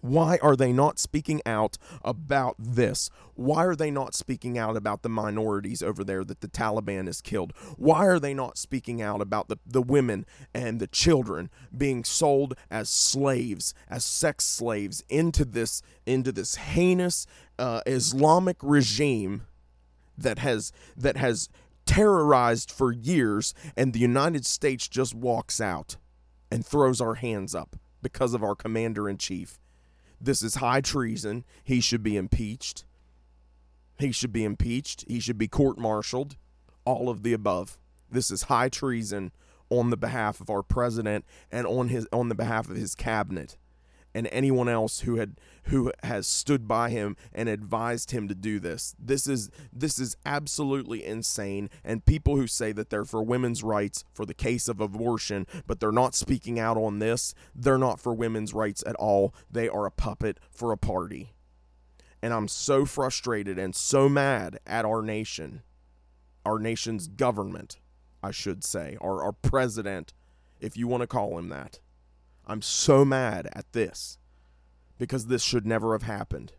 Why 0.06 0.38
are 0.44 0.56
they 0.56 0.72
not 0.72 1.00
speaking 1.00 1.42
out 1.48 1.80
about 2.04 2.56
this? 2.60 3.10
Why 3.34 3.66
are 3.66 3.76
they 3.76 3.90
not 3.90 4.14
speaking 4.14 4.56
out 4.56 4.78
about 4.78 5.02
the 5.02 5.10
minorities 5.10 5.82
over 5.82 6.04
there 6.04 6.24
that 6.24 6.42
the 6.42 6.48
Taliban 6.48 7.08
has 7.08 7.22
killed? 7.22 7.54
Why 7.76 8.06
are 8.06 8.20
they 8.20 8.36
not 8.36 8.60
speaking 8.60 9.02
out 9.02 9.20
about 9.20 9.48
the, 9.48 9.58
the 9.66 9.82
women 9.82 10.28
and 10.54 10.80
the 10.80 10.86
children 10.86 11.50
being 11.76 12.04
sold 12.04 12.56
as 12.70 12.88
slaves, 12.88 13.74
as 13.90 14.06
sex 14.06 14.46
slaves 14.46 15.04
into 15.10 15.44
this 15.44 15.82
into 16.06 16.32
this 16.32 16.56
heinous 16.56 17.26
uh, 17.58 17.82
Islamic 17.88 18.58
regime 18.62 19.48
that 20.16 20.38
has 20.38 20.72
that 20.96 21.18
has 21.18 21.50
terrorized 21.88 22.72
for 22.72 22.92
years 22.92 23.56
and 23.76 23.92
the 23.92 24.00
United 24.00 24.46
States 24.46 24.88
just 24.88 25.16
walks 25.16 25.60
out 25.60 25.98
and 26.52 26.64
throws 26.64 27.02
our 27.02 27.16
hands 27.16 27.56
up 27.56 27.76
because 28.04 28.36
of 28.36 28.44
our 28.44 28.56
commander 28.56 29.10
in 29.10 29.18
chief 29.18 29.60
this 30.20 30.42
is 30.42 30.56
high 30.56 30.82
treason. 30.82 31.44
He 31.64 31.80
should 31.80 32.04
be 32.04 32.18
impeached. 32.18 32.86
He 34.00 34.12
should 34.12 34.34
be 34.34 34.44
impeached. 34.44 35.06
He 35.08 35.20
should 35.20 35.38
be 35.38 35.48
court 35.48 35.78
martialed. 35.78 36.36
All 36.86 37.10
of 37.10 37.24
the 37.24 37.34
above. 37.34 37.78
This 38.10 38.30
is 38.30 38.44
high 38.44 38.70
treason 38.70 39.32
on 39.70 39.90
the 39.90 39.98
behalf 39.98 40.40
of 40.42 40.50
our 40.50 40.62
president 40.62 41.26
and 41.52 41.66
on 41.66 41.90
his 41.90 42.08
on 42.12 42.30
the 42.30 42.36
behalf 42.36 42.70
of 42.70 42.76
his 42.76 42.94
cabinet 42.94 43.58
and 44.16 44.30
anyone 44.32 44.70
else 44.70 45.02
who 45.02 45.18
had 45.18 45.36
who 45.66 45.92
has 46.04 46.26
stood 46.26 46.68
by 46.68 46.90
him 46.90 47.18
and 47.34 47.50
advised 47.50 48.12
him 48.12 48.28
to 48.30 48.34
do 48.34 48.60
this. 48.60 48.96
This 48.98 49.28
is 49.28 49.52
this 49.74 50.00
is 50.00 50.16
absolutely 50.26 51.06
insane 51.06 51.70
and 51.84 52.06
people 52.06 52.38
who 52.38 52.48
say 52.48 52.72
that 52.72 52.90
they're 52.90 53.04
for 53.04 53.22
women's 53.22 53.62
rights 53.62 54.06
for 54.14 54.26
the 54.26 54.34
case 54.34 54.70
of 54.70 54.80
abortion 54.80 55.46
but 55.68 55.80
they're 55.80 55.92
not 55.92 56.16
speaking 56.16 56.58
out 56.58 56.78
on 56.78 57.00
this, 57.00 57.36
they're 57.54 57.78
not 57.78 58.00
for 58.00 58.14
women's 58.14 58.54
rights 58.54 58.84
at 58.88 58.96
all. 58.96 59.36
They 59.52 59.68
are 59.68 59.86
a 59.86 59.92
puppet 59.92 60.40
for 60.50 60.72
a 60.72 60.78
party. 60.78 61.34
And 62.22 62.34
I'm 62.34 62.48
so 62.48 62.86
frustrated 62.86 63.60
and 63.60 63.76
so 63.76 64.08
mad 64.08 64.60
at 64.66 64.86
our 64.86 65.02
nation. 65.02 65.62
Our 66.46 66.58
nation's 66.58 67.08
government, 67.08 67.80
I 68.24 68.32
should 68.32 68.64
say, 68.64 68.98
our 69.02 69.22
our 69.22 69.34
president 69.34 70.14
if 70.62 70.78
you 70.78 70.88
want 70.88 71.02
to 71.02 71.08
call 71.08 71.38
him 71.38 71.50
that 71.50 71.80
I'm 72.48 72.62
so 72.62 73.04
mad 73.04 73.50
at 73.54 73.72
this 73.74 74.18
because 74.98 75.28
this 75.28 75.44
should 75.44 75.66
never 75.66 75.94
have 75.94 76.04
happened. 76.04 76.54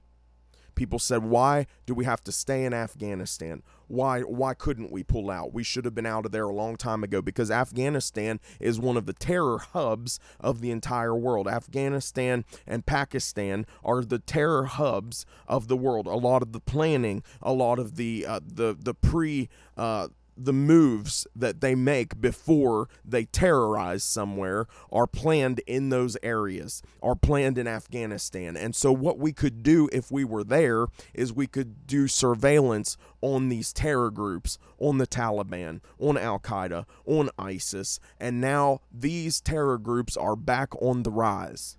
People 0.75 0.99
said, 0.99 1.23
"Why 1.23 1.67
do 1.87 1.95
we 1.95 2.05
have 2.05 2.23
to 2.25 2.33
stay 2.33 2.65
in 2.65 2.75
Afghanistan? 2.75 3.63
Why 3.89 4.21
why 4.21 4.53
couldn't 4.53 4.93
we 4.93 5.03
pull 5.03 5.31
out? 5.31 5.55
We 5.55 5.63
should 5.63 5.87
have 5.87 5.95
been 5.95 6.05
out 6.05 6.27
of 6.27 6.33
there 6.33 6.45
a 6.45 6.55
long 6.55 6.77
time 6.77 7.03
ago 7.03 7.23
because 7.23 7.51
Afghanistan 7.51 8.41
is 8.61 8.79
one 8.79 8.99
of 8.99 9.07
the 9.07 9.15
terror 9.15 9.57
hubs 9.57 10.21
of 10.39 10.61
the 10.61 10.71
entire 10.71 11.15
world. 11.15 11.49
Afghanistan 11.49 12.45
and 12.67 12.85
Pakistan 12.85 13.65
are 13.83 14.05
the 14.05 14.19
terror 14.19 14.65
hubs 14.65 15.25
of 15.49 15.69
the 15.69 15.79
world. 15.79 16.07
A 16.07 16.15
lot 16.15 16.43
of 16.43 16.53
the 16.53 16.61
planning, 16.61 17.23
a 17.41 17.55
lot 17.55 17.79
of 17.79 17.97
the 17.97 18.27
uh, 18.27 18.41
the 18.45 18.77
the 18.79 18.93
pre 18.93 19.49
uh, 19.79 20.09
the 20.37 20.53
moves 20.53 21.27
that 21.35 21.61
they 21.61 21.75
make 21.75 22.21
before 22.21 22.89
they 23.05 23.25
terrorize 23.25 24.05
somewhere 24.05 24.67
are 24.93 25.07
planned 25.07 25.61
in 25.67 25.89
those 25.89 26.17
areas, 26.23 26.83
are 27.03 27.15
planned 27.15 27.59
in 27.59 27.67
Afghanistan. 27.67 28.57
And 28.57 28.75
so, 28.75 28.93
what 28.93 29.19
we 29.19 29.33
could 29.33 29.63
do 29.63 29.89
if 29.93 30.11
we 30.11 30.25
were 30.25 30.45
there 30.45 30.87
is 31.15 31.33
we 31.33 31.47
could 31.47 31.87
do 31.87 32.07
surveillance 32.09 32.97
on 33.21 33.49
these 33.49 33.73
terror 33.73 34.11
groups, 34.11 34.59
on 34.79 34.99
the 34.99 35.07
Taliban, 35.07 35.81
on 35.99 36.19
Al 36.19 36.39
Qaeda, 36.39 36.85
on 37.07 37.31
ISIS. 37.39 37.99
And 38.21 38.41
now 38.41 38.81
these 38.93 39.41
terror 39.41 39.79
groups 39.79 40.17
are 40.17 40.37
back 40.37 40.71
on 40.83 41.03
the 41.03 41.11
rise. 41.11 41.79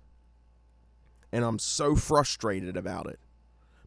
And 1.30 1.44
I'm 1.44 1.58
so 1.58 1.94
frustrated 1.94 2.76
about 2.76 3.06
it 3.06 3.20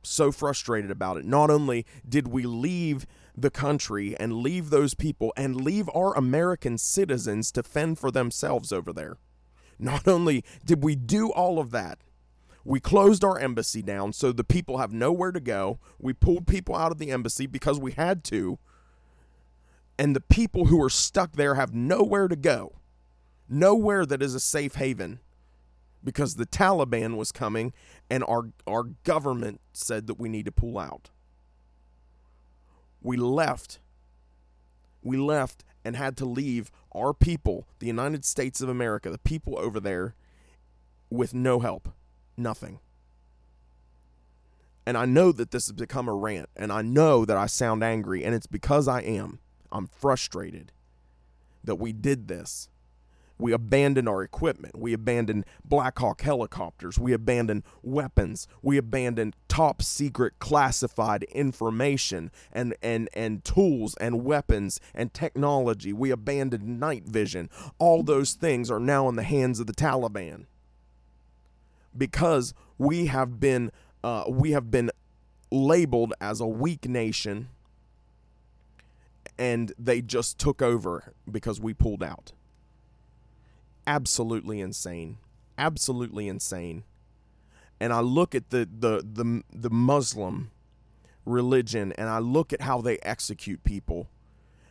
so 0.03 0.31
frustrated 0.31 0.91
about 0.91 1.17
it. 1.17 1.25
Not 1.25 1.49
only 1.49 1.85
did 2.07 2.27
we 2.27 2.43
leave 2.43 3.05
the 3.35 3.51
country 3.51 4.15
and 4.19 4.37
leave 4.37 4.69
those 4.69 4.93
people 4.93 5.33
and 5.37 5.61
leave 5.61 5.89
our 5.95 6.15
American 6.17 6.77
citizens 6.77 7.51
to 7.53 7.63
fend 7.63 7.99
for 7.99 8.11
themselves 8.11 8.71
over 8.71 8.91
there, 8.91 9.17
not 9.79 10.07
only 10.07 10.43
did 10.65 10.83
we 10.83 10.95
do 10.95 11.31
all 11.31 11.59
of 11.59 11.71
that, 11.71 11.99
we 12.63 12.79
closed 12.79 13.23
our 13.23 13.39
embassy 13.39 13.81
down 13.81 14.13
so 14.13 14.31
the 14.31 14.43
people 14.43 14.77
have 14.77 14.93
nowhere 14.93 15.31
to 15.31 15.39
go. 15.39 15.79
We 15.97 16.13
pulled 16.13 16.45
people 16.45 16.75
out 16.75 16.91
of 16.91 16.99
the 16.99 17.09
embassy 17.11 17.47
because 17.47 17.79
we 17.79 17.93
had 17.93 18.23
to. 18.25 18.59
And 19.97 20.15
the 20.15 20.21
people 20.21 20.65
who 20.65 20.81
are 20.81 20.89
stuck 20.89 21.33
there 21.33 21.55
have 21.55 21.73
nowhere 21.73 22.27
to 22.27 22.35
go, 22.35 22.73
nowhere 23.49 24.05
that 24.05 24.21
is 24.21 24.35
a 24.35 24.39
safe 24.39 24.75
haven 24.75 25.19
because 26.03 26.35
the 26.35 26.45
Taliban 26.45 27.15
was 27.15 27.31
coming 27.31 27.73
and 28.09 28.23
our, 28.23 28.49
our 28.67 28.83
government 29.03 29.61
said 29.73 30.07
that 30.07 30.19
we 30.19 30.29
need 30.29 30.45
to 30.45 30.51
pull 30.51 30.77
out. 30.77 31.09
We 33.01 33.17
left. 33.17 33.79
We 35.01 35.17
left 35.17 35.63
and 35.83 35.95
had 35.95 36.17
to 36.17 36.25
leave 36.25 36.71
our 36.93 37.13
people, 37.13 37.67
the 37.79 37.87
United 37.87 38.25
States 38.25 38.61
of 38.61 38.69
America, 38.69 39.09
the 39.09 39.17
people 39.17 39.57
over 39.57 39.79
there, 39.79 40.15
with 41.09 41.33
no 41.33 41.59
help 41.59 41.89
nothing. 42.41 42.79
And 44.85 44.97
I 44.97 45.05
know 45.05 45.31
that 45.31 45.51
this 45.51 45.67
has 45.67 45.73
become 45.73 46.07
a 46.07 46.13
rant, 46.13 46.49
and 46.55 46.71
I 46.71 46.81
know 46.81 47.23
that 47.23 47.37
I 47.37 47.45
sound 47.45 47.83
angry, 47.83 48.23
and 48.23 48.33
it's 48.33 48.47
because 48.47 48.87
I 48.87 49.01
am. 49.01 49.39
I'm 49.71 49.87
frustrated 49.87 50.71
that 51.63 51.75
we 51.75 51.93
did 51.93 52.27
this. 52.27 52.67
We 53.41 53.53
abandon 53.53 54.07
our 54.07 54.21
equipment. 54.21 54.77
We 54.77 54.93
abandon 54.93 55.45
Black 55.65 55.97
Hawk 55.97 56.21
helicopters. 56.21 56.99
We 56.99 57.11
abandon 57.11 57.63
weapons. 57.81 58.47
We 58.61 58.77
abandon 58.77 59.33
top 59.47 59.81
secret 59.81 60.37
classified 60.37 61.23
information 61.23 62.31
and, 62.53 62.75
and, 62.83 63.09
and 63.13 63.43
tools 63.43 63.95
and 63.99 64.23
weapons 64.23 64.79
and 64.93 65.11
technology. 65.11 65.91
We 65.91 66.11
abandon 66.11 66.77
night 66.77 67.05
vision. 67.05 67.49
All 67.79 68.03
those 68.03 68.33
things 68.33 68.69
are 68.69 68.79
now 68.79 69.09
in 69.09 69.15
the 69.15 69.23
hands 69.23 69.59
of 69.59 69.65
the 69.65 69.73
Taliban 69.73 70.45
because 71.97 72.53
we 72.77 73.07
have 73.07 73.39
been 73.39 73.71
uh, 74.03 74.23
we 74.27 74.51
have 74.51 74.71
been 74.71 74.89
labeled 75.51 76.13
as 76.21 76.39
a 76.39 76.47
weak 76.47 76.87
nation 76.87 77.49
and 79.37 79.73
they 79.77 80.01
just 80.01 80.39
took 80.39 80.61
over 80.61 81.13
because 81.29 81.59
we 81.59 81.73
pulled 81.73 82.01
out 82.01 82.33
absolutely 83.87 84.59
insane. 84.61 85.17
Absolutely 85.57 86.27
insane. 86.27 86.83
And 87.79 87.91
i 87.91 87.99
look 87.99 88.35
at 88.35 88.49
the 88.49 88.67
the 88.71 89.03
the, 89.03 89.43
the 89.51 89.69
muslim 89.69 90.51
religion 91.25 91.91
and 91.93 92.09
i 92.09 92.19
look 92.19 92.53
at 92.53 92.61
how 92.61 92.81
they 92.81 92.97
execute 92.99 93.63
people. 93.63 94.07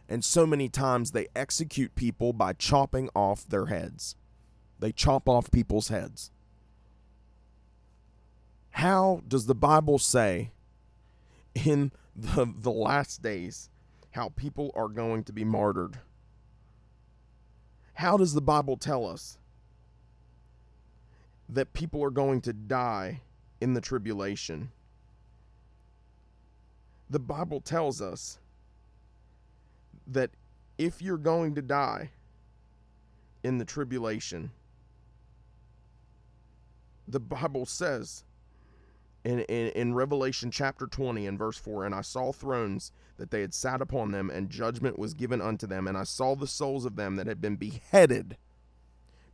And 0.08 0.24
so 0.24 0.44
many 0.44 0.68
times 0.68 1.12
they 1.12 1.28
execute 1.36 1.94
people 1.94 2.32
by 2.32 2.52
chopping 2.52 3.08
off 3.14 3.48
their 3.48 3.66
heads. 3.66 4.16
They 4.80 4.90
chop 4.90 5.28
off 5.28 5.50
people's 5.52 5.88
heads. 5.88 6.32
How 8.70 9.22
does 9.28 9.46
the 9.46 9.54
Bible 9.54 9.98
say 9.98 10.50
in 11.54 11.92
the, 12.16 12.52
the 12.56 12.72
last 12.72 13.22
days 13.22 13.68
how 14.12 14.30
people 14.30 14.72
are 14.74 14.88
going 14.88 15.22
to 15.24 15.32
be 15.32 15.44
martyred? 15.44 15.98
How 18.00 18.16
does 18.16 18.32
the 18.32 18.40
Bible 18.40 18.78
tell 18.78 19.06
us 19.06 19.36
that 21.50 21.74
people 21.74 22.02
are 22.02 22.10
going 22.10 22.40
to 22.40 22.54
die 22.54 23.20
in 23.60 23.74
the 23.74 23.80
tribulation? 23.82 24.70
The 27.10 27.18
Bible 27.18 27.60
tells 27.60 28.00
us 28.00 28.38
that 30.06 30.30
if 30.78 31.02
you're 31.02 31.18
going 31.18 31.54
to 31.56 31.60
die 31.60 32.08
in 33.44 33.58
the 33.58 33.66
tribulation, 33.66 34.50
the 37.06 37.20
Bible 37.20 37.66
says 37.66 38.24
in, 39.24 39.40
in, 39.40 39.68
in 39.68 39.94
Revelation 39.94 40.50
chapter 40.50 40.86
20 40.86 41.26
and 41.26 41.38
verse 41.38 41.58
4 41.58 41.84
And 41.84 41.94
I 41.94 42.00
saw 42.00 42.32
thrones 42.32 42.92
that 43.18 43.30
they 43.30 43.40
had 43.42 43.54
sat 43.54 43.80
upon 43.82 44.12
them, 44.12 44.30
and 44.30 44.48
judgment 44.50 44.98
was 44.98 45.14
given 45.14 45.40
unto 45.40 45.66
them. 45.66 45.86
And 45.86 45.96
I 45.96 46.04
saw 46.04 46.34
the 46.34 46.46
souls 46.46 46.84
of 46.84 46.96
them 46.96 47.16
that 47.16 47.26
had 47.26 47.40
been 47.40 47.56
beheaded, 47.56 48.36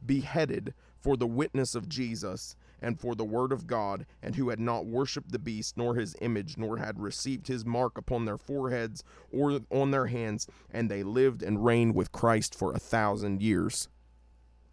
beheaded 0.05 0.75
for 1.01 1.17
the 1.17 1.27
witness 1.27 1.75
of 1.75 1.89
Jesus 1.89 2.57
and 2.83 3.01
for 3.01 3.15
the 3.15 3.25
word 3.25 3.53
of 3.53 3.67
God, 3.67 4.07
and 4.23 4.35
who 4.35 4.51
had 4.51 4.61
not 4.61 4.85
worshipped 4.87 5.33
the 5.33 5.39
beast, 5.39 5.77
nor 5.77 5.95
his 5.95 6.15
image, 6.21 6.59
nor 6.59 6.77
had 6.77 7.01
received 7.01 7.47
his 7.47 7.65
mark 7.65 7.97
upon 7.97 8.25
their 8.25 8.37
foreheads 8.37 9.03
or 9.33 9.61
on 9.71 9.93
their 9.93 10.07
hands, 10.07 10.47
and 10.71 10.91
they 10.91 11.03
lived 11.03 11.43
and 11.43 11.65
reigned 11.65 11.95
with 11.95 12.13
Christ 12.13 12.55
for 12.55 12.73
a 12.73 12.79
thousand 12.79 13.41
years. 13.41 13.89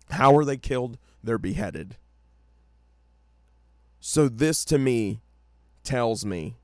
How 0.10 0.36
are 0.36 0.44
they 0.44 0.58
killed? 0.58 0.98
They're 1.24 1.38
beheaded. 1.38 1.96
So, 4.06 4.28
this 4.28 4.66
to 4.66 4.78
me 4.78 5.22
tells 5.86 6.26
me 6.26 6.58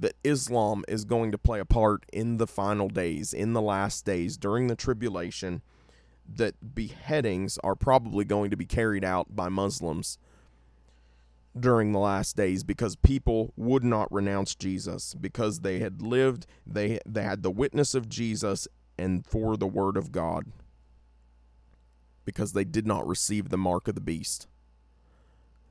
that 0.00 0.16
Islam 0.24 0.84
is 0.88 1.04
going 1.04 1.30
to 1.30 1.38
play 1.38 1.60
a 1.60 1.64
part 1.64 2.04
in 2.12 2.38
the 2.38 2.46
final 2.48 2.88
days, 2.88 3.32
in 3.32 3.52
the 3.52 3.62
last 3.62 4.04
days, 4.04 4.36
during 4.36 4.66
the 4.66 4.74
tribulation, 4.74 5.62
that 6.28 6.74
beheadings 6.74 7.56
are 7.62 7.76
probably 7.76 8.24
going 8.24 8.50
to 8.50 8.56
be 8.56 8.66
carried 8.66 9.04
out 9.04 9.36
by 9.36 9.48
Muslims 9.48 10.18
during 11.56 11.92
the 11.92 12.00
last 12.00 12.34
days 12.34 12.64
because 12.64 12.96
people 12.96 13.52
would 13.56 13.84
not 13.84 14.12
renounce 14.12 14.56
Jesus 14.56 15.14
because 15.14 15.60
they 15.60 15.78
had 15.78 16.02
lived 16.02 16.46
they 16.66 16.98
they 17.06 17.22
had 17.22 17.44
the 17.44 17.50
witness 17.50 17.94
of 17.94 18.08
Jesus 18.08 18.66
and 18.98 19.24
for 19.24 19.56
the 19.56 19.68
word 19.68 19.96
of 19.96 20.10
God 20.10 20.46
because 22.24 22.54
they 22.54 22.64
did 22.64 22.88
not 22.88 23.06
receive 23.06 23.50
the 23.50 23.56
mark 23.56 23.86
of 23.86 23.94
the 23.94 24.00
beast 24.00 24.48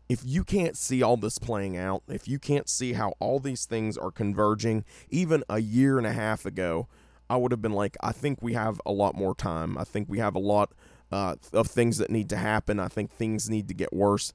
if 0.08 0.22
you 0.24 0.44
can't 0.44 0.78
see 0.78 1.02
all 1.02 1.18
this 1.18 1.40
playing 1.40 1.78
out, 1.78 2.04
if 2.08 2.28
you 2.28 2.38
can't 2.38 2.70
see 2.70 2.94
how 2.94 3.14
all 3.20 3.40
these 3.40 3.66
things 3.66 3.98
are 3.98 4.12
converging, 4.12 4.86
even 5.10 5.44
a 5.50 5.60
year 5.60 5.98
and 5.98 6.06
a 6.06 6.14
half 6.14 6.46
ago, 6.46 6.88
I 7.30 7.38
would 7.38 7.52
have 7.52 7.62
been 7.62 7.74
like, 7.74 7.98
I 8.02 8.12
think 8.12 8.42
we 8.42 8.54
have 8.54 8.80
a 8.86 8.92
lot 8.92 9.16
more 9.16 9.34
time. 9.34 9.78
I 9.78 9.84
think 9.84 10.08
we 10.08 10.20
have 10.20 10.36
a 10.36 10.40
lot 10.40 10.72
uh, 11.12 11.36
of 11.54 11.68
things 11.68 11.98
that 11.98 12.12
need 12.12 12.30
to 12.30 12.38
happen. 12.38 12.80
I 12.80 12.88
think 12.88 13.12
things 13.12 13.50
need 13.50 13.68
to 13.68 13.74
get 13.74 13.94
worse. 13.94 14.32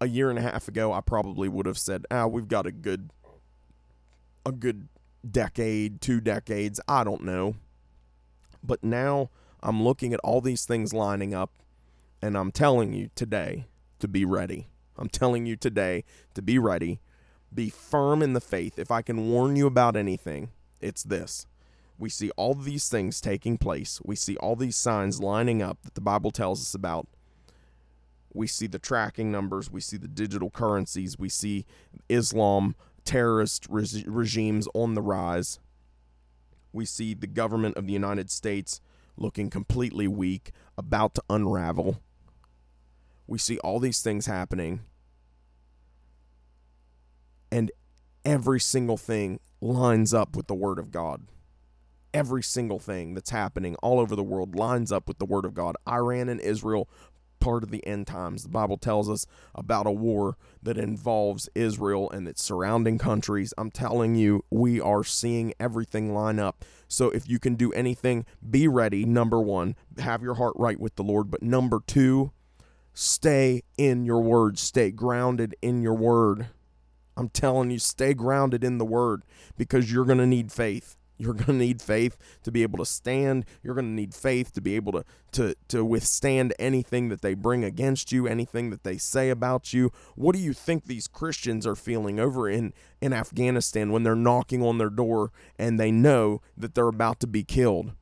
A 0.00 0.06
year 0.06 0.28
and 0.28 0.38
a 0.38 0.42
half 0.42 0.68
ago, 0.68 0.92
I 0.92 1.00
probably 1.00 1.48
would 1.48 1.66
have 1.66 1.78
said, 1.78 2.04
"Ah, 2.10 2.26
we've 2.26 2.48
got 2.48 2.66
a 2.66 2.72
good, 2.72 3.10
a 4.44 4.50
good 4.50 4.88
decade, 5.28 6.00
two 6.00 6.20
decades. 6.20 6.80
I 6.88 7.04
don't 7.04 7.22
know." 7.22 7.54
But 8.64 8.82
now 8.82 9.30
I'm 9.62 9.82
looking 9.82 10.12
at 10.12 10.20
all 10.20 10.40
these 10.40 10.64
things 10.64 10.92
lining 10.92 11.34
up, 11.34 11.52
and 12.20 12.36
I'm 12.36 12.50
telling 12.50 12.92
you 12.92 13.10
today 13.14 13.66
to 14.02 14.08
be 14.08 14.24
ready. 14.24 14.68
I'm 14.98 15.08
telling 15.08 15.46
you 15.46 15.56
today 15.56 16.04
to 16.34 16.42
be 16.42 16.58
ready. 16.58 17.00
Be 17.54 17.70
firm 17.70 18.22
in 18.22 18.34
the 18.34 18.40
faith. 18.40 18.78
If 18.78 18.90
I 18.90 19.00
can 19.00 19.30
warn 19.30 19.56
you 19.56 19.66
about 19.66 19.96
anything, 19.96 20.50
it's 20.80 21.02
this. 21.02 21.46
We 21.98 22.08
see 22.08 22.30
all 22.30 22.54
these 22.54 22.88
things 22.88 23.20
taking 23.20 23.58
place. 23.58 24.00
We 24.04 24.16
see 24.16 24.36
all 24.38 24.56
these 24.56 24.76
signs 24.76 25.20
lining 25.20 25.62
up 25.62 25.78
that 25.84 25.94
the 25.94 26.00
Bible 26.00 26.32
tells 26.32 26.60
us 26.60 26.74
about. 26.74 27.06
We 28.34 28.46
see 28.46 28.66
the 28.66 28.78
tracking 28.78 29.30
numbers. 29.30 29.70
We 29.70 29.80
see 29.80 29.98
the 29.98 30.08
digital 30.08 30.50
currencies. 30.50 31.18
We 31.18 31.28
see 31.28 31.64
Islam 32.08 32.74
terrorist 33.04 33.66
re- 33.68 34.04
regimes 34.06 34.66
on 34.74 34.94
the 34.94 35.02
rise. 35.02 35.60
We 36.72 36.86
see 36.86 37.14
the 37.14 37.26
government 37.26 37.76
of 37.76 37.86
the 37.86 37.92
United 37.92 38.30
States 38.30 38.80
looking 39.16 39.48
completely 39.50 40.08
weak, 40.08 40.52
about 40.76 41.14
to 41.14 41.22
unravel. 41.30 42.00
We 43.32 43.38
see 43.38 43.56
all 43.60 43.78
these 43.78 44.02
things 44.02 44.26
happening. 44.26 44.80
And 47.50 47.72
every 48.26 48.60
single 48.60 48.98
thing 48.98 49.40
lines 49.58 50.12
up 50.12 50.36
with 50.36 50.48
the 50.48 50.54
Word 50.54 50.78
of 50.78 50.90
God. 50.90 51.22
Every 52.12 52.42
single 52.42 52.78
thing 52.78 53.14
that's 53.14 53.30
happening 53.30 53.74
all 53.76 54.00
over 54.00 54.14
the 54.14 54.22
world 54.22 54.54
lines 54.54 54.92
up 54.92 55.08
with 55.08 55.18
the 55.18 55.24
Word 55.24 55.46
of 55.46 55.54
God. 55.54 55.76
Iran 55.88 56.28
and 56.28 56.42
Israel, 56.42 56.90
part 57.40 57.62
of 57.62 57.70
the 57.70 57.86
end 57.86 58.06
times. 58.06 58.42
The 58.42 58.50
Bible 58.50 58.76
tells 58.76 59.08
us 59.08 59.24
about 59.54 59.86
a 59.86 59.90
war 59.90 60.36
that 60.62 60.76
involves 60.76 61.48
Israel 61.54 62.10
and 62.10 62.28
its 62.28 62.42
surrounding 62.42 62.98
countries. 62.98 63.54
I'm 63.56 63.70
telling 63.70 64.14
you, 64.14 64.44
we 64.50 64.78
are 64.78 65.04
seeing 65.04 65.54
everything 65.58 66.12
line 66.12 66.38
up. 66.38 66.66
So 66.86 67.08
if 67.08 67.30
you 67.30 67.38
can 67.38 67.54
do 67.54 67.72
anything, 67.72 68.26
be 68.50 68.68
ready. 68.68 69.06
Number 69.06 69.40
one, 69.40 69.74
have 69.96 70.20
your 70.20 70.34
heart 70.34 70.52
right 70.56 70.78
with 70.78 70.96
the 70.96 71.02
Lord. 71.02 71.30
But 71.30 71.42
number 71.42 71.80
two, 71.86 72.32
stay 72.94 73.62
in 73.76 74.04
your 74.04 74.20
word, 74.20 74.58
stay 74.58 74.90
grounded 74.90 75.54
in 75.62 75.82
your 75.82 75.94
word. 75.94 76.48
I'm 77.16 77.28
telling 77.28 77.70
you, 77.70 77.78
stay 77.78 78.14
grounded 78.14 78.64
in 78.64 78.78
the 78.78 78.84
word 78.84 79.22
because 79.56 79.92
you're 79.92 80.04
going 80.04 80.18
to 80.18 80.26
need 80.26 80.50
faith. 80.50 80.96
You're 81.18 81.34
going 81.34 81.46
to 81.46 81.52
need 81.52 81.80
faith 81.80 82.16
to 82.42 82.50
be 82.50 82.62
able 82.64 82.78
to 82.78 82.86
stand. 82.86 83.44
You're 83.62 83.74
going 83.74 83.86
to 83.86 83.92
need 83.92 84.12
faith 84.12 84.52
to 84.54 84.60
be 84.60 84.74
able 84.74 84.92
to, 84.92 85.04
to, 85.32 85.54
to 85.68 85.84
withstand 85.84 86.52
anything 86.58 87.10
that 87.10 87.22
they 87.22 87.34
bring 87.34 87.64
against 87.64 88.10
you, 88.10 88.26
anything 88.26 88.70
that 88.70 88.82
they 88.82 88.96
say 88.96 89.30
about 89.30 89.72
you. 89.72 89.92
What 90.16 90.34
do 90.34 90.40
you 90.40 90.52
think 90.52 90.84
these 90.84 91.06
Christians 91.06 91.64
are 91.64 91.76
feeling 91.76 92.18
over 92.18 92.48
in, 92.48 92.72
in 93.00 93.12
Afghanistan 93.12 93.92
when 93.92 94.02
they're 94.02 94.16
knocking 94.16 94.64
on 94.64 94.78
their 94.78 94.90
door 94.90 95.30
and 95.58 95.78
they 95.78 95.92
know 95.92 96.40
that 96.56 96.74
they're 96.74 96.88
about 96.88 97.20
to 97.20 97.28
be 97.28 97.44
killed? 97.44 97.92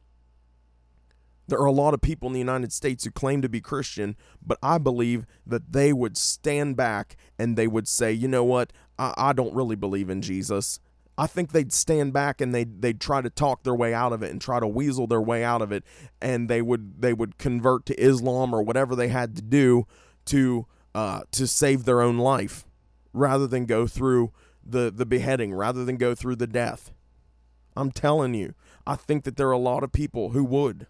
There 1.51 1.59
are 1.59 1.67
a 1.67 1.73
lot 1.73 1.95
of 1.95 2.01
people 2.01 2.29
in 2.29 2.33
the 2.33 2.39
United 2.39 2.73
States 2.73 3.05
who 3.05 3.11
claim 3.11 3.43
to 3.43 3.49
be 3.49 3.61
Christian, 3.61 4.17
but 4.41 4.57
I 4.63 4.79
believe 4.79 5.27
that 5.45 5.73
they 5.73 5.93
would 5.93 6.17
stand 6.17 6.77
back 6.77 7.17
and 7.39 7.57
they 7.57 7.67
would 7.67 7.89
say, 7.89 8.13
you 8.13 8.29
know 8.29 8.45
what, 8.45 8.73
I, 8.99 9.13
I 9.17 9.33
don't 9.33 9.53
really 9.53 9.75
believe 9.75 10.09
in 10.09 10.23
Jesus. 10.23 10.79
I 11.19 11.27
think 11.27 11.51
they'd 11.51 11.73
stand 11.73 12.13
back 12.13 12.41
and 12.41 12.55
they'd 12.55 12.81
they'd 12.81 13.01
try 13.01 13.21
to 13.21 13.29
talk 13.29 13.63
their 13.63 13.75
way 13.75 13.93
out 13.93 14.13
of 14.13 14.23
it 14.23 14.31
and 14.31 14.41
try 14.41 14.59
to 14.61 14.67
weasel 14.67 15.07
their 15.07 15.21
way 15.21 15.45
out 15.45 15.61
of 15.61 15.71
it, 15.71 15.85
and 16.23 16.49
they 16.49 16.63
would 16.63 17.03
they 17.03 17.13
would 17.13 17.37
convert 17.37 17.85
to 17.87 18.01
Islam 18.01 18.55
or 18.55 18.63
whatever 18.63 18.97
they 18.97 19.09
had 19.09 19.37
to 19.37 19.43
do 19.43 19.87
to 20.27 20.67
uh, 20.95 21.23
to 21.33 21.47
save 21.47 21.85
their 21.85 22.01
own 22.01 22.17
life, 22.17 22.65
rather 23.13 23.47
than 23.47 23.67
go 23.67 23.87
through 23.87 24.33
the 24.65 24.91
the 24.91 25.05
beheading, 25.05 25.53
rather 25.53 25.85
than 25.85 25.97
go 25.97 26.15
through 26.15 26.37
the 26.37 26.47
death. 26.47 26.91
I'm 27.77 27.91
telling 27.91 28.35
you, 28.35 28.55
I 28.87 28.97
think 28.97 29.25
that 29.25 29.37
there 29.37 29.49
are 29.49 29.53
a 29.53 29.59
lot 29.59 29.85
of 29.85 29.93
people 29.93 30.31
who 30.31 30.45
would. 30.45 30.87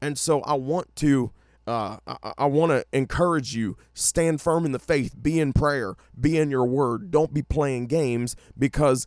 And 0.00 0.18
so 0.18 0.40
I 0.42 0.54
want 0.54 0.94
to 0.96 1.32
uh, 1.66 1.98
I, 2.06 2.32
I 2.38 2.46
want 2.46 2.72
to 2.72 2.84
encourage 2.92 3.54
you 3.54 3.76
stand 3.94 4.40
firm 4.40 4.64
in 4.64 4.72
the 4.72 4.78
faith, 4.78 5.14
be 5.20 5.38
in 5.38 5.52
prayer, 5.52 5.94
be 6.18 6.36
in 6.36 6.50
your 6.50 6.64
word. 6.64 7.10
Don't 7.10 7.32
be 7.32 7.42
playing 7.42 7.86
games 7.86 8.34
because 8.58 9.06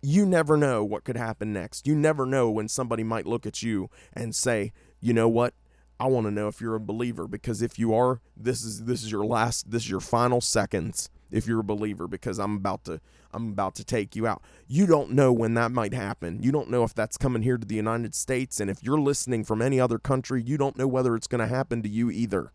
you 0.00 0.24
never 0.24 0.56
know 0.56 0.84
what 0.84 1.04
could 1.04 1.16
happen 1.16 1.52
next. 1.52 1.86
You 1.86 1.94
never 1.94 2.26
know 2.26 2.50
when 2.50 2.68
somebody 2.68 3.02
might 3.02 3.26
look 3.26 3.44
at 3.44 3.62
you 3.62 3.90
and 4.12 4.34
say, 4.34 4.72
"You 5.00 5.12
know 5.12 5.28
what? 5.28 5.54
I 5.98 6.06
want 6.06 6.26
to 6.26 6.30
know 6.30 6.48
if 6.48 6.60
you're 6.60 6.74
a 6.74 6.80
believer 6.80 7.26
because 7.26 7.60
if 7.62 7.78
you 7.78 7.94
are, 7.94 8.20
this 8.36 8.62
is 8.62 8.84
this 8.84 9.02
is 9.02 9.10
your 9.10 9.24
last 9.24 9.70
this 9.70 9.84
is 9.84 9.90
your 9.90 10.00
final 10.00 10.40
seconds 10.40 11.10
if 11.30 11.46
you're 11.46 11.60
a 11.60 11.64
believer 11.64 12.06
because 12.06 12.38
I'm 12.38 12.56
about 12.56 12.84
to 12.84 13.00
I'm 13.32 13.48
about 13.48 13.74
to 13.76 13.84
take 13.84 14.14
you 14.14 14.26
out. 14.26 14.42
You 14.68 14.86
don't 14.86 15.10
know 15.10 15.32
when 15.32 15.54
that 15.54 15.72
might 15.72 15.92
happen. 15.92 16.40
You 16.40 16.52
don't 16.52 16.70
know 16.70 16.84
if 16.84 16.94
that's 16.94 17.16
coming 17.16 17.42
here 17.42 17.58
to 17.58 17.66
the 17.66 17.74
United 17.74 18.14
States 18.14 18.60
and 18.60 18.70
if 18.70 18.82
you're 18.82 19.00
listening 19.00 19.44
from 19.44 19.60
any 19.60 19.80
other 19.80 19.98
country, 19.98 20.42
you 20.42 20.56
don't 20.56 20.78
know 20.78 20.86
whether 20.86 21.16
it's 21.16 21.26
going 21.26 21.40
to 21.40 21.52
happen 21.52 21.82
to 21.82 21.88
you 21.88 22.10
either. 22.10 22.52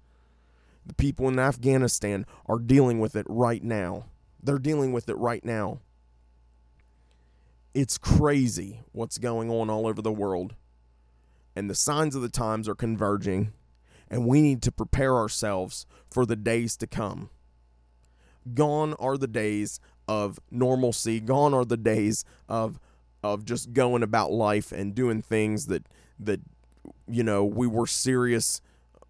The 0.86 0.94
people 0.94 1.28
in 1.28 1.38
Afghanistan 1.38 2.26
are 2.48 2.60
dealing 2.60 3.00
with 3.00 3.16
it 3.16 3.26
right 3.30 3.64
now. 3.64 4.06
They're 4.42 4.58
dealing 4.58 4.94
with 4.94 5.10
it 5.10 5.18
right 5.18 5.44
now. 5.44 5.82
It's 7.74 7.98
crazy 7.98 8.82
what's 8.92 9.18
going 9.18 9.50
on 9.50 9.70
all 9.70 9.86
over 9.86 10.02
the 10.02 10.12
world. 10.12 10.56
And 11.56 11.70
the 11.70 11.76
signs 11.76 12.16
of 12.16 12.22
the 12.22 12.30
times 12.30 12.70
are 12.70 12.76
converging, 12.76 13.54
and 14.10 14.26
we 14.26 14.42
need 14.42 14.62
to 14.64 14.72
prepare 14.72 15.16
ourselves 15.16 15.86
for 16.10 16.26
the 16.26 16.36
days 16.36 16.78
to 16.78 16.88
come. 16.88 17.30
Gone 18.54 18.94
are 18.96 19.18
the 19.18 19.28
days 19.28 19.80
of 20.08 20.40
normalcy. 20.52 21.20
Gone 21.20 21.54
are 21.54 21.66
the 21.66 21.78
days 21.78 22.26
of 22.48 22.80
of 23.22 23.44
just 23.44 23.74
going 23.74 24.02
about 24.02 24.32
life 24.32 24.72
and 24.72 24.96
doing 24.96 25.22
things 25.22 25.68
that 25.68 25.86
that 26.20 26.40
you 27.08 27.24
know 27.24 27.44
we 27.44 27.68
were 27.68 27.88
serious 27.88 28.62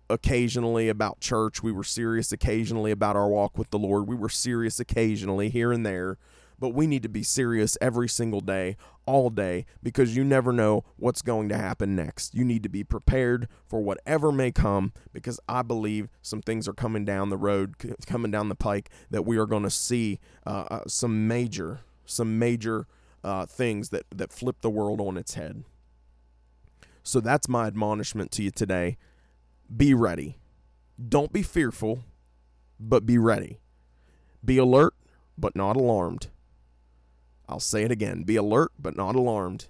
occasionally 0.09 0.89
about 0.89 1.19
church. 1.19 1.61
We 1.61 1.71
were 1.71 1.83
serious 1.83 2.31
occasionally 2.31 2.91
about 2.91 3.15
our 3.15 3.27
walk 3.27 3.57
with 3.57 3.69
the 3.69 3.79
Lord. 3.79 4.07
We 4.07 4.15
were 4.15 4.29
serious 4.29 4.79
occasionally 4.79 5.49
here 5.49 5.71
and 5.71 5.85
there, 5.85 6.17
but 6.59 6.69
we 6.69 6.87
need 6.87 7.03
to 7.03 7.09
be 7.09 7.23
serious 7.23 7.77
every 7.81 8.09
single 8.09 8.41
day, 8.41 8.75
all 9.05 9.29
day, 9.29 9.65
because 9.81 10.15
you 10.15 10.23
never 10.23 10.51
know 10.51 10.83
what's 10.97 11.21
going 11.21 11.49
to 11.49 11.57
happen 11.57 11.95
next. 11.95 12.35
You 12.35 12.43
need 12.43 12.63
to 12.63 12.69
be 12.69 12.83
prepared 12.83 13.47
for 13.65 13.81
whatever 13.81 14.31
may 14.31 14.51
come, 14.51 14.91
because 15.13 15.39
I 15.47 15.61
believe 15.61 16.09
some 16.21 16.41
things 16.41 16.67
are 16.67 16.73
coming 16.73 17.05
down 17.05 17.29
the 17.29 17.37
road, 17.37 17.75
coming 18.05 18.31
down 18.31 18.49
the 18.49 18.55
pike, 18.55 18.89
that 19.09 19.25
we 19.25 19.37
are 19.37 19.45
going 19.45 19.63
to 19.63 19.69
see 19.69 20.19
uh, 20.45 20.65
uh, 20.69 20.79
some 20.87 21.27
major, 21.27 21.79
some 22.05 22.37
major 22.37 22.87
uh, 23.23 23.45
things 23.45 23.89
that 23.89 24.05
that 24.15 24.31
flip 24.31 24.61
the 24.61 24.69
world 24.69 25.01
on 25.01 25.17
its 25.17 25.33
head. 25.33 25.63
So 27.03 27.19
that's 27.19 27.49
my 27.49 27.67
admonishment 27.67 28.31
to 28.33 28.43
you 28.43 28.51
today. 28.51 28.97
Be 29.75 29.93
ready. 29.93 30.37
Don't 31.07 31.31
be 31.31 31.41
fearful, 31.43 32.03
but 32.79 33.05
be 33.05 33.17
ready. 33.17 33.59
Be 34.43 34.57
alert, 34.57 34.93
but 35.37 35.55
not 35.55 35.75
alarmed. 35.75 36.27
I'll 37.49 37.59
say 37.59 37.83
it 37.83 37.91
again 37.91 38.23
be 38.23 38.35
alert, 38.35 38.71
but 38.77 38.95
not 38.95 39.15
alarmed, 39.15 39.67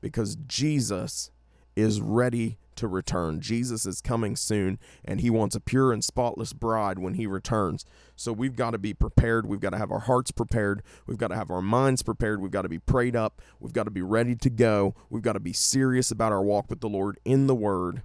because 0.00 0.36
Jesus 0.46 1.30
is 1.74 2.00
ready 2.02 2.58
to 2.76 2.86
return. 2.86 3.40
Jesus 3.40 3.86
is 3.86 4.00
coming 4.00 4.36
soon, 4.36 4.78
and 5.04 5.20
he 5.20 5.30
wants 5.30 5.54
a 5.54 5.60
pure 5.60 5.92
and 5.92 6.04
spotless 6.04 6.52
bride 6.52 6.98
when 6.98 7.14
he 7.14 7.26
returns. 7.26 7.84
So 8.14 8.32
we've 8.32 8.56
got 8.56 8.72
to 8.72 8.78
be 8.78 8.92
prepared. 8.92 9.46
We've 9.46 9.60
got 9.60 9.70
to 9.70 9.78
have 9.78 9.90
our 9.90 10.00
hearts 10.00 10.32
prepared. 10.32 10.82
We've 11.06 11.18
got 11.18 11.28
to 11.28 11.34
have 11.34 11.50
our 11.50 11.62
minds 11.62 12.02
prepared. 12.02 12.40
We've 12.40 12.50
got 12.50 12.62
to 12.62 12.68
be 12.68 12.78
prayed 12.78 13.16
up. 13.16 13.40
We've 13.58 13.72
got 13.72 13.84
to 13.84 13.90
be 13.90 14.02
ready 14.02 14.34
to 14.36 14.50
go. 14.50 14.94
We've 15.08 15.22
got 15.22 15.32
to 15.34 15.40
be 15.40 15.52
serious 15.52 16.10
about 16.10 16.32
our 16.32 16.42
walk 16.42 16.68
with 16.68 16.80
the 16.80 16.88
Lord 16.88 17.18
in 17.24 17.46
the 17.46 17.54
Word 17.54 18.02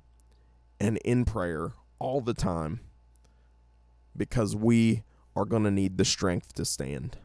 and 0.80 0.98
in 0.98 1.26
prayer 1.26 1.74
all 2.00 2.22
the 2.22 2.34
time 2.34 2.80
because 4.16 4.56
we 4.56 5.04
are 5.36 5.46
going 5.46 5.64
to 5.64 5.72
need 5.72 5.98
the 5.98 6.06
strength 6.06 6.54
to 6.54 6.66
stand. 6.66 7.18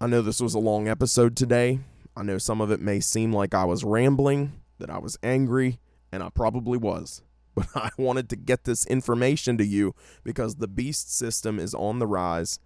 I 0.00 0.06
know 0.06 0.22
this 0.22 0.40
was 0.40 0.54
a 0.54 0.60
long 0.60 0.86
episode 0.86 1.36
today. 1.36 1.80
I 2.16 2.22
know 2.22 2.38
some 2.38 2.60
of 2.60 2.70
it 2.70 2.80
may 2.80 3.00
seem 3.00 3.32
like 3.32 3.52
I 3.52 3.64
was 3.64 3.82
rambling, 3.82 4.52
that 4.78 4.90
I 4.90 4.98
was 4.98 5.18
angry, 5.24 5.80
and 6.12 6.22
I 6.22 6.28
probably 6.30 6.78
was. 6.78 7.22
But 7.56 7.66
I 7.74 7.90
wanted 7.98 8.28
to 8.28 8.36
get 8.36 8.62
this 8.62 8.86
information 8.86 9.58
to 9.58 9.66
you 9.66 9.96
because 10.22 10.56
the 10.56 10.68
beast 10.68 11.12
system 11.12 11.58
is 11.58 11.74
on 11.74 11.98
the 11.98 12.06
rise, 12.06 12.60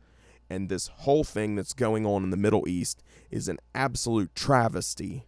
and 0.50 0.68
this 0.68 0.88
whole 0.88 1.24
thing 1.24 1.56
that's 1.56 1.72
going 1.72 2.04
on 2.04 2.22
in 2.22 2.28
the 2.28 2.36
Middle 2.36 2.68
East 2.68 3.02
is 3.30 3.48
an 3.48 3.58
absolute 3.74 4.34
travesty. 4.34 5.24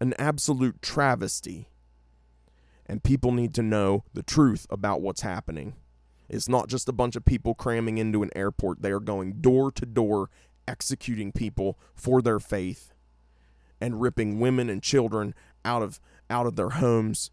An 0.00 0.14
absolute 0.18 0.82
travesty. 0.82 1.68
And 2.86 3.04
people 3.04 3.30
need 3.30 3.54
to 3.54 3.62
know 3.62 4.02
the 4.12 4.24
truth 4.24 4.66
about 4.68 5.00
what's 5.00 5.20
happening. 5.20 5.74
It's 6.28 6.48
not 6.48 6.66
just 6.68 6.88
a 6.88 6.92
bunch 6.92 7.14
of 7.14 7.24
people 7.24 7.54
cramming 7.54 7.98
into 7.98 8.24
an 8.24 8.30
airport. 8.34 8.82
They 8.82 8.90
are 8.90 8.98
going 8.98 9.34
door 9.34 9.70
to 9.70 9.86
door 9.86 10.30
executing 10.66 11.32
people 11.32 11.78
for 11.94 12.22
their 12.22 12.40
faith 12.40 12.92
and 13.80 14.00
ripping 14.00 14.40
women 14.40 14.70
and 14.70 14.82
children 14.82 15.34
out 15.64 15.82
of 15.82 16.00
out 16.30 16.46
of 16.46 16.56
their 16.56 16.70
homes. 16.70 17.30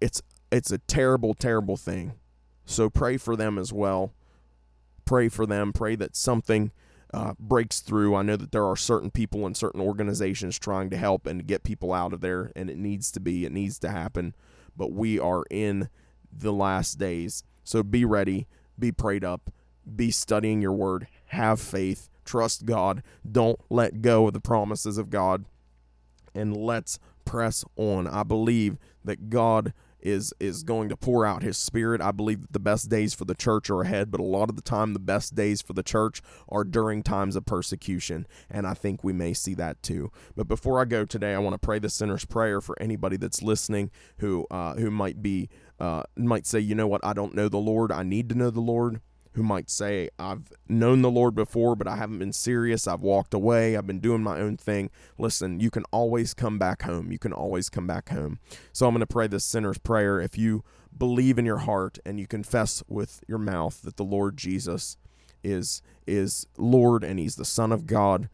It's 0.00 0.22
it's 0.50 0.70
a 0.70 0.78
terrible 0.78 1.34
terrible 1.34 1.76
thing. 1.76 2.14
So 2.64 2.90
pray 2.90 3.16
for 3.16 3.36
them 3.36 3.58
as 3.58 3.72
well. 3.72 4.12
Pray 5.04 5.28
for 5.28 5.46
them. 5.46 5.72
Pray 5.72 5.96
that 5.96 6.14
something 6.14 6.70
uh, 7.12 7.34
breaks 7.38 7.80
through. 7.80 8.14
I 8.14 8.22
know 8.22 8.36
that 8.36 8.52
there 8.52 8.64
are 8.64 8.76
certain 8.76 9.10
people 9.10 9.44
and 9.44 9.56
certain 9.56 9.80
organizations 9.80 10.58
trying 10.58 10.90
to 10.90 10.96
help 10.96 11.26
and 11.26 11.40
to 11.40 11.44
get 11.44 11.64
people 11.64 11.92
out 11.92 12.12
of 12.12 12.20
there 12.20 12.50
and 12.56 12.70
it 12.70 12.78
needs 12.78 13.10
to 13.12 13.20
be 13.20 13.44
it 13.44 13.52
needs 13.52 13.78
to 13.80 13.90
happen. 13.90 14.34
But 14.76 14.92
we 14.92 15.18
are 15.18 15.44
in 15.50 15.88
the 16.32 16.52
last 16.52 16.98
days. 16.98 17.44
So 17.64 17.82
be 17.82 18.04
ready. 18.04 18.46
Be 18.78 18.92
prayed 18.92 19.24
up. 19.24 19.50
Be 19.96 20.10
studying 20.10 20.62
your 20.62 20.72
word, 20.72 21.08
have 21.32 21.60
faith, 21.60 22.10
trust 22.24 22.66
God, 22.66 23.02
don't 23.30 23.58
let 23.70 24.02
go 24.02 24.26
of 24.26 24.34
the 24.34 24.40
promises 24.40 24.98
of 24.98 25.10
God, 25.10 25.44
and 26.34 26.56
let's 26.56 26.98
press 27.24 27.64
on. 27.76 28.06
I 28.06 28.22
believe 28.22 28.78
that 29.04 29.30
God 29.30 29.72
is 30.00 30.34
is 30.40 30.64
going 30.64 30.88
to 30.88 30.96
pour 30.96 31.24
out 31.24 31.44
his 31.44 31.56
spirit. 31.56 32.00
I 32.00 32.10
believe 32.10 32.42
that 32.42 32.52
the 32.52 32.58
best 32.58 32.90
days 32.90 33.14
for 33.14 33.24
the 33.24 33.36
church 33.36 33.70
are 33.70 33.82
ahead, 33.82 34.10
but 34.10 34.20
a 34.20 34.24
lot 34.24 34.50
of 34.50 34.56
the 34.56 34.62
time 34.62 34.92
the 34.92 34.98
best 34.98 35.34
days 35.34 35.62
for 35.62 35.72
the 35.72 35.82
church 35.82 36.20
are 36.48 36.64
during 36.64 37.02
times 37.02 37.36
of 37.36 37.46
persecution, 37.46 38.26
and 38.50 38.66
I 38.66 38.74
think 38.74 39.02
we 39.02 39.12
may 39.12 39.32
see 39.32 39.54
that 39.54 39.82
too. 39.82 40.10
But 40.36 40.48
before 40.48 40.80
I 40.80 40.84
go 40.84 41.04
today, 41.04 41.34
I 41.34 41.38
want 41.38 41.54
to 41.54 41.58
pray 41.58 41.78
the 41.78 41.88
sinner's 41.88 42.24
prayer 42.24 42.60
for 42.60 42.76
anybody 42.80 43.16
that's 43.16 43.42
listening 43.42 43.90
who 44.18 44.46
uh, 44.50 44.74
who 44.74 44.90
might 44.90 45.22
be 45.22 45.48
uh, 45.80 46.02
might 46.16 46.46
say, 46.46 46.58
you 46.60 46.74
know 46.74 46.88
what, 46.88 47.04
I 47.04 47.12
don't 47.12 47.34
know 47.34 47.48
the 47.48 47.56
Lord. 47.58 47.90
I 47.90 48.02
need 48.02 48.28
to 48.28 48.34
know 48.34 48.50
the 48.50 48.60
Lord 48.60 49.00
who 49.34 49.42
might 49.42 49.70
say, 49.70 50.10
I've 50.18 50.52
known 50.68 51.02
the 51.02 51.10
Lord 51.10 51.34
before, 51.34 51.74
but 51.74 51.88
I 51.88 51.96
haven't 51.96 52.18
been 52.18 52.32
serious. 52.32 52.86
I've 52.86 53.00
walked 53.00 53.32
away. 53.32 53.76
I've 53.76 53.86
been 53.86 54.00
doing 54.00 54.22
my 54.22 54.38
own 54.38 54.56
thing. 54.56 54.90
Listen, 55.18 55.58
you 55.58 55.70
can 55.70 55.84
always 55.90 56.34
come 56.34 56.58
back 56.58 56.82
home. 56.82 57.10
You 57.10 57.18
can 57.18 57.32
always 57.32 57.70
come 57.70 57.86
back 57.86 58.10
home. 58.10 58.38
So 58.72 58.86
I'm 58.86 58.92
going 58.92 59.00
to 59.00 59.06
pray 59.06 59.26
this 59.26 59.44
sinner's 59.44 59.78
prayer. 59.78 60.20
If 60.20 60.36
you 60.36 60.64
believe 60.96 61.38
in 61.38 61.46
your 61.46 61.58
heart 61.58 61.98
and 62.04 62.20
you 62.20 62.26
confess 62.26 62.82
with 62.88 63.24
your 63.26 63.38
mouth 63.38 63.80
that 63.82 63.96
the 63.96 64.04
Lord 64.04 64.36
Jesus 64.36 64.96
is 65.42 65.82
is 66.06 66.46
Lord 66.56 67.02
and 67.02 67.18
he's 67.18 67.36
the 67.36 67.44
son 67.44 67.72
of 67.72 67.86
God, 67.86 68.28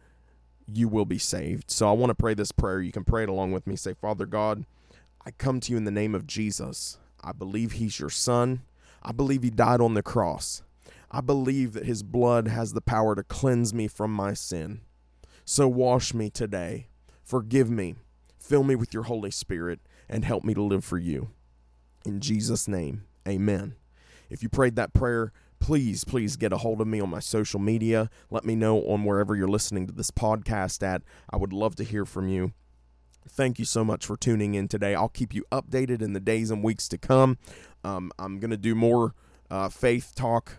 you 0.66 0.88
will 0.88 1.04
be 1.04 1.18
saved. 1.18 1.70
So 1.70 1.88
I 1.88 1.92
want 1.92 2.10
to 2.10 2.14
pray 2.14 2.34
this 2.34 2.52
prayer. 2.52 2.80
You 2.80 2.92
can 2.92 3.04
pray 3.04 3.22
it 3.22 3.28
along 3.28 3.52
with 3.52 3.66
me. 3.66 3.76
Say, 3.76 3.94
"Father 3.94 4.26
God, 4.26 4.66
I 5.24 5.30
come 5.30 5.60
to 5.60 5.72
you 5.72 5.78
in 5.78 5.84
the 5.84 5.90
name 5.90 6.14
of 6.14 6.26
Jesus. 6.26 6.98
I 7.22 7.32
believe 7.32 7.72
he's 7.72 8.00
your 8.00 8.10
son. 8.10 8.62
I 9.02 9.12
believe 9.12 9.42
he 9.42 9.50
died 9.50 9.80
on 9.80 9.94
the 9.94 10.02
cross. 10.02 10.62
I 11.10 11.20
believe 11.20 11.72
that 11.72 11.86
his 11.86 12.02
blood 12.02 12.48
has 12.48 12.72
the 12.72 12.80
power 12.80 13.14
to 13.14 13.22
cleanse 13.22 13.72
me 13.72 13.88
from 13.88 14.12
my 14.12 14.34
sin. 14.34 14.82
So 15.44 15.66
wash 15.66 16.12
me 16.12 16.28
today. 16.28 16.88
Forgive 17.24 17.70
me. 17.70 17.94
Fill 18.38 18.62
me 18.62 18.74
with 18.74 18.92
your 18.92 19.04
Holy 19.04 19.30
Spirit 19.30 19.80
and 20.08 20.24
help 20.24 20.44
me 20.44 20.54
to 20.54 20.62
live 20.62 20.84
for 20.84 20.98
you. 20.98 21.30
In 22.04 22.20
Jesus' 22.20 22.68
name, 22.68 23.04
amen. 23.26 23.74
If 24.30 24.42
you 24.42 24.48
prayed 24.48 24.76
that 24.76 24.92
prayer, 24.92 25.32
please, 25.58 26.04
please 26.04 26.36
get 26.36 26.52
a 26.52 26.58
hold 26.58 26.80
of 26.80 26.86
me 26.86 27.00
on 27.00 27.10
my 27.10 27.20
social 27.20 27.60
media. 27.60 28.10
Let 28.30 28.44
me 28.44 28.54
know 28.54 28.82
on 28.82 29.04
wherever 29.04 29.34
you're 29.34 29.48
listening 29.48 29.86
to 29.86 29.92
this 29.92 30.10
podcast 30.10 30.82
at. 30.82 31.02
I 31.30 31.36
would 31.36 31.52
love 31.52 31.76
to 31.76 31.84
hear 31.84 32.04
from 32.04 32.28
you. 32.28 32.52
Thank 33.28 33.58
you 33.58 33.64
so 33.64 33.84
much 33.84 34.06
for 34.06 34.16
tuning 34.16 34.54
in 34.54 34.68
today. 34.68 34.94
I'll 34.94 35.08
keep 35.08 35.34
you 35.34 35.44
updated 35.52 36.00
in 36.02 36.12
the 36.12 36.20
days 36.20 36.50
and 36.50 36.62
weeks 36.62 36.88
to 36.88 36.98
come. 36.98 37.38
Um, 37.84 38.10
I'm 38.18 38.38
going 38.38 38.50
to 38.50 38.56
do 38.56 38.74
more 38.74 39.14
uh, 39.50 39.68
faith 39.68 40.12
talk 40.14 40.58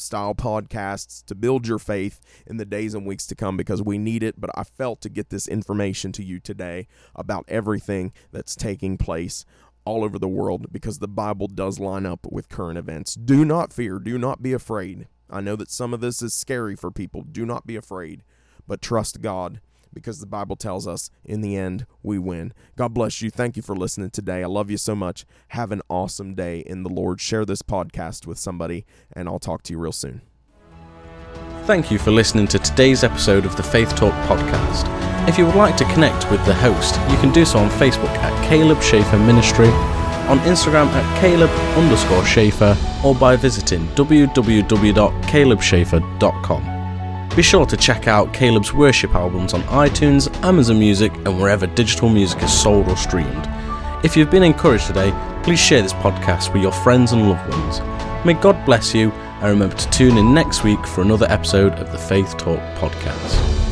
style 0.00 0.34
podcasts 0.34 1.24
to 1.26 1.34
build 1.34 1.66
your 1.66 1.78
faith 1.78 2.20
in 2.46 2.56
the 2.56 2.64
days 2.64 2.94
and 2.94 3.06
weeks 3.06 3.26
to 3.28 3.34
come 3.34 3.56
because 3.56 3.82
we 3.82 3.98
need 3.98 4.22
it. 4.22 4.40
But 4.40 4.50
I 4.54 4.64
felt 4.64 5.00
to 5.02 5.08
get 5.08 5.30
this 5.30 5.46
information 5.46 6.12
to 6.12 6.24
you 6.24 6.40
today 6.40 6.88
about 7.14 7.44
everything 7.48 8.12
that's 8.32 8.56
taking 8.56 8.96
place 8.96 9.44
all 9.84 10.04
over 10.04 10.18
the 10.18 10.28
world 10.28 10.72
because 10.72 10.98
the 10.98 11.08
Bible 11.08 11.46
does 11.46 11.78
line 11.78 12.06
up 12.06 12.26
with 12.30 12.48
current 12.48 12.78
events. 12.78 13.14
Do 13.14 13.44
not 13.44 13.72
fear, 13.72 13.98
do 13.98 14.18
not 14.18 14.42
be 14.42 14.52
afraid. 14.52 15.08
I 15.30 15.40
know 15.40 15.56
that 15.56 15.70
some 15.70 15.94
of 15.94 16.00
this 16.00 16.22
is 16.22 16.34
scary 16.34 16.76
for 16.76 16.90
people. 16.90 17.22
Do 17.22 17.46
not 17.46 17.66
be 17.66 17.76
afraid, 17.76 18.24
but 18.66 18.82
trust 18.82 19.20
God 19.20 19.60
because 19.92 20.20
the 20.20 20.26
Bible 20.26 20.56
tells 20.56 20.86
us 20.86 21.10
in 21.24 21.40
the 21.40 21.56
end 21.56 21.86
we 22.02 22.18
win. 22.18 22.52
God 22.76 22.94
bless 22.94 23.22
you. 23.22 23.30
Thank 23.30 23.56
you 23.56 23.62
for 23.62 23.76
listening 23.76 24.10
today. 24.10 24.42
I 24.42 24.46
love 24.46 24.70
you 24.70 24.76
so 24.76 24.94
much. 24.94 25.24
Have 25.48 25.72
an 25.72 25.82
awesome 25.88 26.34
day 26.34 26.60
in 26.60 26.82
the 26.82 26.88
Lord. 26.88 27.20
Share 27.20 27.44
this 27.44 27.62
podcast 27.62 28.26
with 28.26 28.38
somebody, 28.38 28.84
and 29.12 29.28
I'll 29.28 29.38
talk 29.38 29.62
to 29.64 29.72
you 29.72 29.78
real 29.78 29.92
soon. 29.92 30.22
Thank 31.64 31.90
you 31.90 31.98
for 31.98 32.10
listening 32.10 32.48
to 32.48 32.58
today's 32.58 33.04
episode 33.04 33.44
of 33.44 33.56
the 33.56 33.62
Faith 33.62 33.94
Talk 33.94 34.14
podcast. 34.26 34.88
If 35.28 35.38
you 35.38 35.46
would 35.46 35.54
like 35.54 35.76
to 35.76 35.84
connect 35.84 36.30
with 36.30 36.44
the 36.46 36.54
host, 36.54 36.96
you 37.10 37.16
can 37.18 37.32
do 37.32 37.44
so 37.44 37.58
on 37.58 37.68
Facebook 37.70 38.08
at 38.08 38.48
Caleb 38.48 38.82
Schaefer 38.82 39.18
Ministry, 39.18 39.68
on 39.68 40.38
Instagram 40.40 40.86
at 40.86 41.20
Caleb 41.20 41.50
underscore 41.76 42.24
Schaefer, 42.24 42.76
or 43.04 43.14
by 43.14 43.36
visiting 43.36 43.86
www.calebschaefer.com. 43.88 46.79
Be 47.36 47.42
sure 47.42 47.64
to 47.64 47.76
check 47.76 48.08
out 48.08 48.34
Caleb's 48.34 48.74
worship 48.74 49.14
albums 49.14 49.54
on 49.54 49.62
iTunes, 49.62 50.34
Amazon 50.42 50.78
Music, 50.78 51.12
and 51.24 51.40
wherever 51.40 51.66
digital 51.68 52.08
music 52.08 52.42
is 52.42 52.52
sold 52.52 52.88
or 52.88 52.96
streamed. 52.96 53.48
If 54.02 54.16
you've 54.16 54.30
been 54.30 54.42
encouraged 54.42 54.88
today, 54.88 55.12
please 55.44 55.60
share 55.60 55.80
this 55.80 55.92
podcast 55.92 56.52
with 56.52 56.62
your 56.62 56.72
friends 56.72 57.12
and 57.12 57.30
loved 57.30 57.48
ones. 57.48 57.80
May 58.26 58.34
God 58.34 58.62
bless 58.66 58.94
you, 58.94 59.10
and 59.12 59.44
remember 59.44 59.76
to 59.76 59.90
tune 59.90 60.18
in 60.18 60.34
next 60.34 60.64
week 60.64 60.84
for 60.86 61.02
another 61.02 61.26
episode 61.30 61.74
of 61.74 61.92
the 61.92 61.98
Faith 61.98 62.36
Talk 62.36 62.58
podcast. 62.76 63.69